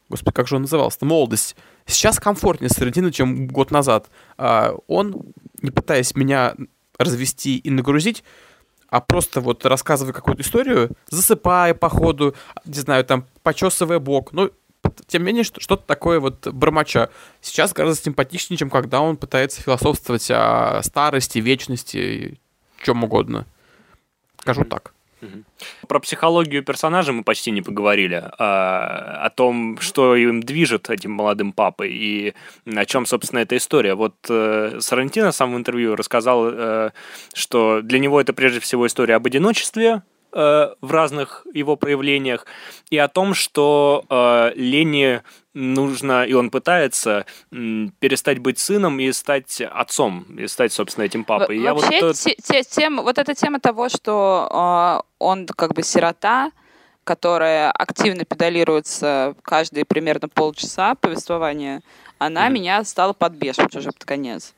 господи, 0.09 0.35
как 0.35 0.49
же 0.49 0.57
он 0.57 0.63
назывался, 0.63 1.05
«Молодость», 1.05 1.55
сейчас 1.85 2.19
комфортнее 2.19 2.69
с 2.69 2.75
Тарантино, 2.75 3.13
чем 3.13 3.47
год 3.47 3.71
назад. 3.71 4.09
Э, 4.37 4.73
он, 4.87 5.33
не 5.61 5.71
пытаясь 5.71 6.13
меня 6.13 6.55
развести 6.97 7.57
и 7.57 7.69
нагрузить, 7.69 8.21
а 8.89 8.99
просто 8.99 9.41
вот 9.41 9.65
рассказывая 9.65 10.13
какую-то 10.13 10.43
историю, 10.43 10.91
засыпая 11.09 11.73
по 11.73 11.87
ходу, 11.87 12.35
не 12.65 12.75
знаю, 12.75 13.03
там, 13.05 13.25
почесывая 13.41 13.97
бок, 13.97 14.33
ну, 14.33 14.51
тем 15.07 15.23
не 15.23 15.27
менее, 15.27 15.43
что-то 15.43 15.83
такое 15.85 16.19
вот 16.19 16.47
бормоча. 16.47 17.09
Сейчас 17.41 17.73
гораздо 17.73 18.03
симпатичнее, 18.03 18.57
чем 18.57 18.69
когда 18.69 19.01
он 19.01 19.17
пытается 19.17 19.61
философствовать 19.61 20.29
о 20.31 20.81
старости, 20.83 21.39
вечности, 21.39 22.39
чем 22.83 23.03
угодно. 23.03 23.45
Скажу 24.39 24.63
так. 24.65 24.93
Про 25.87 25.99
психологию 25.99 26.63
персонажа 26.63 27.13
мы 27.13 27.23
почти 27.23 27.51
не 27.51 27.61
поговорили, 27.61 28.29
а, 28.37 29.21
о 29.25 29.29
том, 29.29 29.77
что 29.79 30.15
им 30.15 30.41
движет 30.41 30.89
этим 30.89 31.11
молодым 31.11 31.53
папой 31.53 31.91
и 31.91 32.33
о 32.65 32.85
чем, 32.85 33.05
собственно, 33.05 33.39
эта 33.39 33.55
история. 33.57 33.95
Вот 33.95 34.15
э, 34.29 34.79
Сарантино 34.79 35.31
сам 35.31 35.53
в 35.53 35.57
интервью 35.57 35.95
рассказал, 35.95 36.49
э, 36.49 36.91
что 37.33 37.81
для 37.81 37.99
него 37.99 38.19
это 38.19 38.33
прежде 38.33 38.59
всего 38.59 38.87
история 38.87 39.15
об 39.15 39.25
одиночестве, 39.25 40.03
э, 40.33 40.73
в 40.81 40.91
разных 40.91 41.45
его 41.53 41.75
проявлениях, 41.75 42.45
и 42.89 42.97
о 42.97 43.07
том, 43.07 43.33
что 43.33 44.03
э, 44.09 44.51
Лене 44.55 45.23
нужно, 45.53 46.23
и 46.25 46.33
он 46.33 46.49
пытается 46.49 47.25
перестать 47.51 48.39
быть 48.39 48.59
сыном 48.59 48.99
и 48.99 49.11
стать 49.11 49.61
отцом, 49.61 50.25
и 50.37 50.47
стать, 50.47 50.73
собственно, 50.73 51.05
этим 51.05 51.23
папой. 51.23 51.59
Я 51.59 51.73
Вообще, 51.73 52.01
вот, 52.01 52.15
те, 52.15 52.35
те, 52.35 52.63
тема, 52.63 53.03
вот 53.03 53.17
эта 53.17 53.35
тема 53.35 53.59
того, 53.59 53.89
что 53.89 54.49
э, 54.51 55.07
он 55.19 55.45
как 55.47 55.73
бы 55.73 55.83
сирота, 55.83 56.51
которая 57.03 57.71
активно 57.71 58.25
педалируется 58.25 59.35
каждые 59.41 59.85
примерно 59.85 60.29
полчаса 60.29 60.95
повествования, 60.95 61.81
она 62.17 62.47
mm-hmm. 62.47 62.51
меня 62.51 62.83
стала 62.83 63.13
подбешивать 63.13 63.75
уже 63.75 63.91
под 63.91 64.05
конец. 64.05 64.53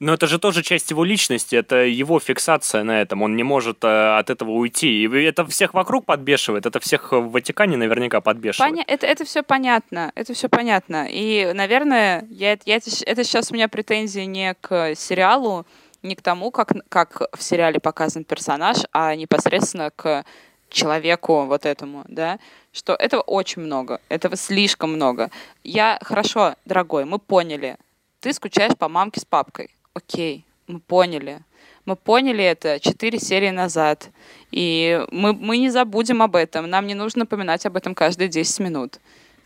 Но 0.00 0.12
это 0.12 0.26
же 0.26 0.38
тоже 0.38 0.62
часть 0.62 0.90
его 0.90 1.04
личности, 1.04 1.54
это 1.54 1.76
его 1.76 2.18
фиксация 2.18 2.82
на 2.82 3.00
этом, 3.00 3.22
он 3.22 3.36
не 3.36 3.44
может 3.44 3.84
э, 3.84 4.18
от 4.18 4.28
этого 4.28 4.50
уйти. 4.50 5.04
И 5.04 5.22
это 5.22 5.46
всех 5.46 5.72
вокруг 5.72 6.04
подбешивает, 6.04 6.66
это 6.66 6.80
всех 6.80 7.12
в 7.12 7.30
Ватикане 7.30 7.76
наверняка 7.76 8.20
подбешивает. 8.20 8.72
Поня... 8.72 8.84
Это, 8.88 9.06
это 9.06 9.24
все 9.24 9.44
понятно, 9.44 10.10
это 10.16 10.34
все 10.34 10.48
понятно. 10.48 11.06
И, 11.08 11.52
наверное, 11.54 12.26
я, 12.28 12.58
я, 12.64 12.76
это, 12.76 13.24
сейчас 13.24 13.52
у 13.52 13.54
меня 13.54 13.68
претензии 13.68 14.22
не 14.22 14.54
к 14.60 14.96
сериалу, 14.96 15.64
не 16.02 16.16
к 16.16 16.22
тому, 16.22 16.50
как, 16.50 16.72
как 16.88 17.22
в 17.32 17.42
сериале 17.42 17.78
показан 17.78 18.24
персонаж, 18.24 18.78
а 18.92 19.14
непосредственно 19.14 19.92
к 19.94 20.24
человеку 20.70 21.44
вот 21.44 21.64
этому, 21.66 22.04
да, 22.08 22.40
что 22.72 22.94
этого 22.94 23.20
очень 23.20 23.62
много, 23.62 24.00
этого 24.08 24.36
слишком 24.36 24.92
много. 24.94 25.30
Я, 25.62 26.00
хорошо, 26.02 26.56
дорогой, 26.64 27.04
мы 27.04 27.20
поняли, 27.20 27.76
ты 28.18 28.32
скучаешь 28.32 28.76
по 28.76 28.88
мамке 28.88 29.20
с 29.20 29.24
папкой 29.24 29.70
окей, 29.94 30.44
мы 30.66 30.80
поняли. 30.80 31.40
Мы 31.86 31.96
поняли 31.96 32.44
это 32.44 32.80
четыре 32.80 33.18
серии 33.18 33.50
назад. 33.50 34.10
И 34.50 35.04
мы, 35.10 35.32
мы 35.32 35.58
не 35.58 35.70
забудем 35.70 36.22
об 36.22 36.36
этом. 36.36 36.68
Нам 36.68 36.86
не 36.86 36.94
нужно 36.94 37.20
напоминать 37.20 37.64
об 37.66 37.76
этом 37.76 37.94
каждые 37.94 38.28
10 38.28 38.60
минут. 38.60 38.98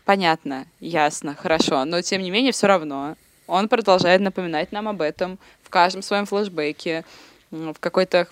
Понятно, 0.05 0.65
ясно, 0.79 1.35
хорошо. 1.35 1.85
Но 1.85 2.01
тем 2.01 2.21
не 2.21 2.31
менее, 2.31 2.51
все 2.51 2.67
равно. 2.67 3.15
Он 3.47 3.67
продолжает 3.67 4.21
напоминать 4.21 4.71
нам 4.71 4.87
об 4.87 5.01
этом 5.01 5.39
в 5.63 5.69
каждом 5.69 6.01
своем 6.01 6.25
флешбеке, 6.25 7.03
в 7.51 7.75
какой-то, 7.79 8.27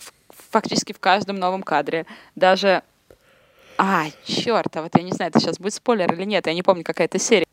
фактически 0.51 0.93
в 0.93 0.99
каждом 0.99 1.37
новом 1.37 1.63
кадре. 1.63 2.05
Даже 2.35 2.83
а, 3.77 4.05
черт, 4.25 4.75
а 4.75 4.83
вот 4.83 4.95
я 4.95 5.03
не 5.03 5.11
знаю, 5.11 5.29
это 5.29 5.39
сейчас 5.39 5.59
будет 5.59 5.73
спойлер 5.73 6.11
или 6.13 6.23
нет, 6.23 6.47
я 6.47 6.53
не 6.53 6.63
помню, 6.63 6.83
какая 6.83 7.05
это 7.05 7.19
серия. 7.19 7.45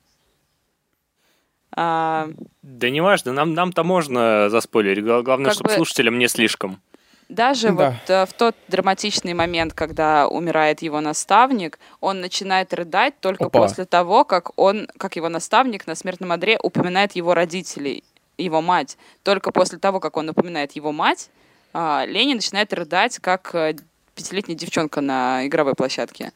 А... 1.77 2.29
Да 2.63 2.91
не 2.91 3.01
важно, 3.01 3.33
нам, 3.33 3.55
нам-то 3.55 3.85
можно 3.85 4.49
заспойлерить. 4.49 5.05
Главное, 5.05 5.53
чтобы 5.53 5.69
бы... 5.69 5.75
слушателям 5.75 6.19
не 6.19 6.29
слишком. 6.29 6.81
Даже 7.29 7.73
да. 7.73 7.73
вот 7.73 8.11
э, 8.11 8.27
в 8.27 8.33
тот 8.35 8.55
драматичный 8.69 9.35
момент, 9.35 9.73
когда 9.73 10.29
умирает 10.29 10.83
его 10.83 11.01
наставник, 11.01 11.79
он 12.01 12.21
начинает 12.21 12.75
рыдать 12.75 13.19
только 13.21 13.47
Опа. 13.47 13.61
после 13.61 13.87
того, 13.87 14.25
как 14.25 14.57
он, 14.59 14.89
как 14.99 15.17
его 15.17 15.29
наставник 15.29 15.87
на 15.87 15.95
смертном 15.95 16.33
одре 16.33 16.59
упоминает 16.63 17.13
его 17.13 17.35
родителей, 17.35 18.05
его 18.37 18.61
мать. 18.61 18.99
Только 19.23 19.53
после 19.53 19.79
того, 19.79 20.01
как 20.01 20.17
он 20.17 20.29
упоминает 20.29 20.73
его 20.73 20.93
мать, 20.93 21.31
э, 21.73 22.05
Ленин 22.07 22.37
начинает 22.37 22.73
рыдать, 22.75 23.19
как 23.19 23.55
э, 23.55 23.77
пятилетняя 24.15 24.57
девчонка 24.57 25.01
на 25.01 25.47
игровой 25.47 25.75
площадке. 25.75 26.33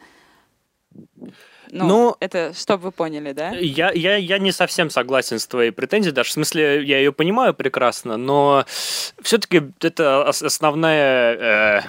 Ну, 1.70 1.87
Ну, 1.88 2.16
это 2.20 2.52
чтобы 2.54 2.85
вы 2.85 2.90
поняли, 2.92 3.33
да? 3.33 3.50
Я, 3.50 3.90
я, 3.92 4.16
я 4.16 4.38
не 4.38 4.52
совсем 4.52 4.90
согласен 4.90 5.38
с 5.38 5.46
твоей 5.46 5.70
претензией, 5.70 6.14
даже 6.14 6.31
в 6.31 6.33
смысле, 6.33 6.83
я 6.85 6.98
ее 6.98 7.12
понимаю 7.12 7.54
прекрасно, 7.54 8.16
но 8.16 8.64
все-таки 9.22 9.62
это 9.81 10.24
ос- 10.28 10.42
основная 10.42 11.35
э, 11.35 11.81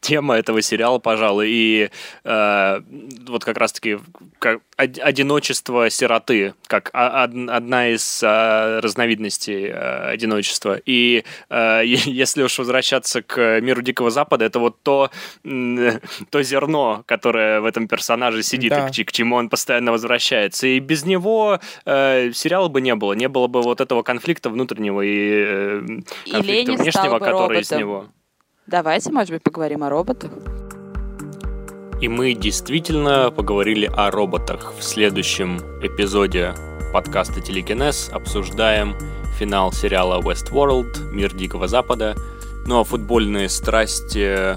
тема 0.00 0.36
этого 0.36 0.60
сериала, 0.62 0.98
пожалуй, 0.98 1.48
и 1.50 1.90
э, 2.24 2.80
вот 3.28 3.44
как 3.44 3.56
раз-таки 3.58 3.98
как 4.38 4.60
од- 4.78 4.98
одиночество 4.98 5.88
сироты, 5.90 6.54
как 6.66 6.90
одна 6.92 7.88
из 7.88 8.22
э, 8.22 8.80
разновидностей 8.80 9.68
э, 9.68 10.10
одиночества. 10.12 10.78
И 10.84 11.24
э, 11.50 11.82
если 11.84 12.42
уж 12.42 12.58
возвращаться 12.58 13.22
к 13.22 13.60
миру 13.60 13.82
Дикого 13.82 14.10
Запада, 14.10 14.44
это 14.44 14.58
вот 14.58 14.80
то, 14.82 15.10
м, 15.44 16.00
то 16.30 16.42
зерно, 16.42 17.02
которое 17.06 17.60
в 17.60 17.64
этом 17.64 17.88
персонаже 17.88 18.42
сидит, 18.42 18.70
Да. 18.70 18.88
и 18.88 19.04
к, 19.04 19.08
к 19.08 19.12
чему 19.12 19.23
он 19.32 19.48
постоянно 19.48 19.92
возвращается. 19.92 20.66
И 20.66 20.78
без 20.78 21.04
него 21.04 21.60
э, 21.84 22.32
сериала 22.32 22.68
бы 22.68 22.80
не 22.80 22.94
было, 22.94 23.12
не 23.12 23.28
было 23.28 23.46
бы 23.46 23.62
вот 23.62 23.80
этого 23.80 24.02
конфликта 24.02 24.50
внутреннего 24.50 25.00
и 25.00 25.44
э, 25.46 25.82
И 26.26 26.30
конфликта 26.30 26.72
Ленни 26.72 26.76
внешнего, 26.76 27.18
который 27.18 27.60
из 27.60 27.70
роботом. 27.70 27.78
него. 27.78 28.04
Давайте, 28.66 29.12
может 29.12 29.30
быть, 29.30 29.42
поговорим 29.42 29.82
о 29.82 29.90
роботах. 29.90 30.30
И 32.00 32.08
мы 32.08 32.34
действительно 32.34 33.30
поговорили 33.30 33.90
о 33.94 34.10
роботах. 34.10 34.74
В 34.78 34.82
следующем 34.82 35.58
эпизоде 35.82 36.54
подкаста 36.92 37.40
Телекинез 37.40 38.10
обсуждаем 38.12 38.94
финал 39.38 39.72
сериала 39.72 40.20
Westworld, 40.20 41.12
Мир 41.12 41.34
Дикого 41.34 41.68
Запада. 41.68 42.14
Ну 42.66 42.80
а 42.80 42.84
футбольные 42.84 43.48
страсти, 43.48 44.56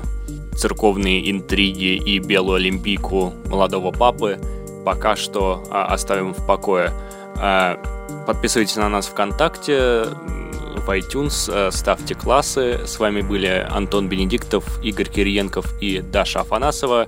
церковные 0.55 1.29
интриги 1.29 1.95
и 1.95 2.19
белую 2.19 2.55
олимпийку 2.55 3.33
молодого 3.45 3.91
папы 3.91 4.39
пока 4.87 5.17
что 5.17 5.65
а, 5.69 5.87
оставим 5.87 6.33
в 6.33 6.45
покое. 6.45 6.93
А, 7.35 7.77
Подписывайтесь 8.25 8.77
на 8.77 8.87
нас 8.87 9.07
ВКонтакте, 9.07 10.05
в 10.05 10.89
iTunes, 10.89 11.51
э, 11.53 11.71
ставьте 11.71 12.15
классы. 12.15 12.79
С 12.85 12.97
вами 12.97 13.21
были 13.21 13.67
Антон 13.69 14.07
Бенедиктов, 14.07 14.63
Игорь 14.81 15.09
Кириенков 15.09 15.73
и 15.81 15.99
Даша 15.99 16.39
Афанасова. 16.39 17.07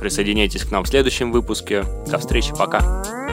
Присоединяйтесь 0.00 0.64
к 0.64 0.72
нам 0.72 0.82
в 0.82 0.88
следующем 0.88 1.30
выпуске. 1.30 1.84
До 2.10 2.18
встречи, 2.18 2.52
пока. 2.56 3.23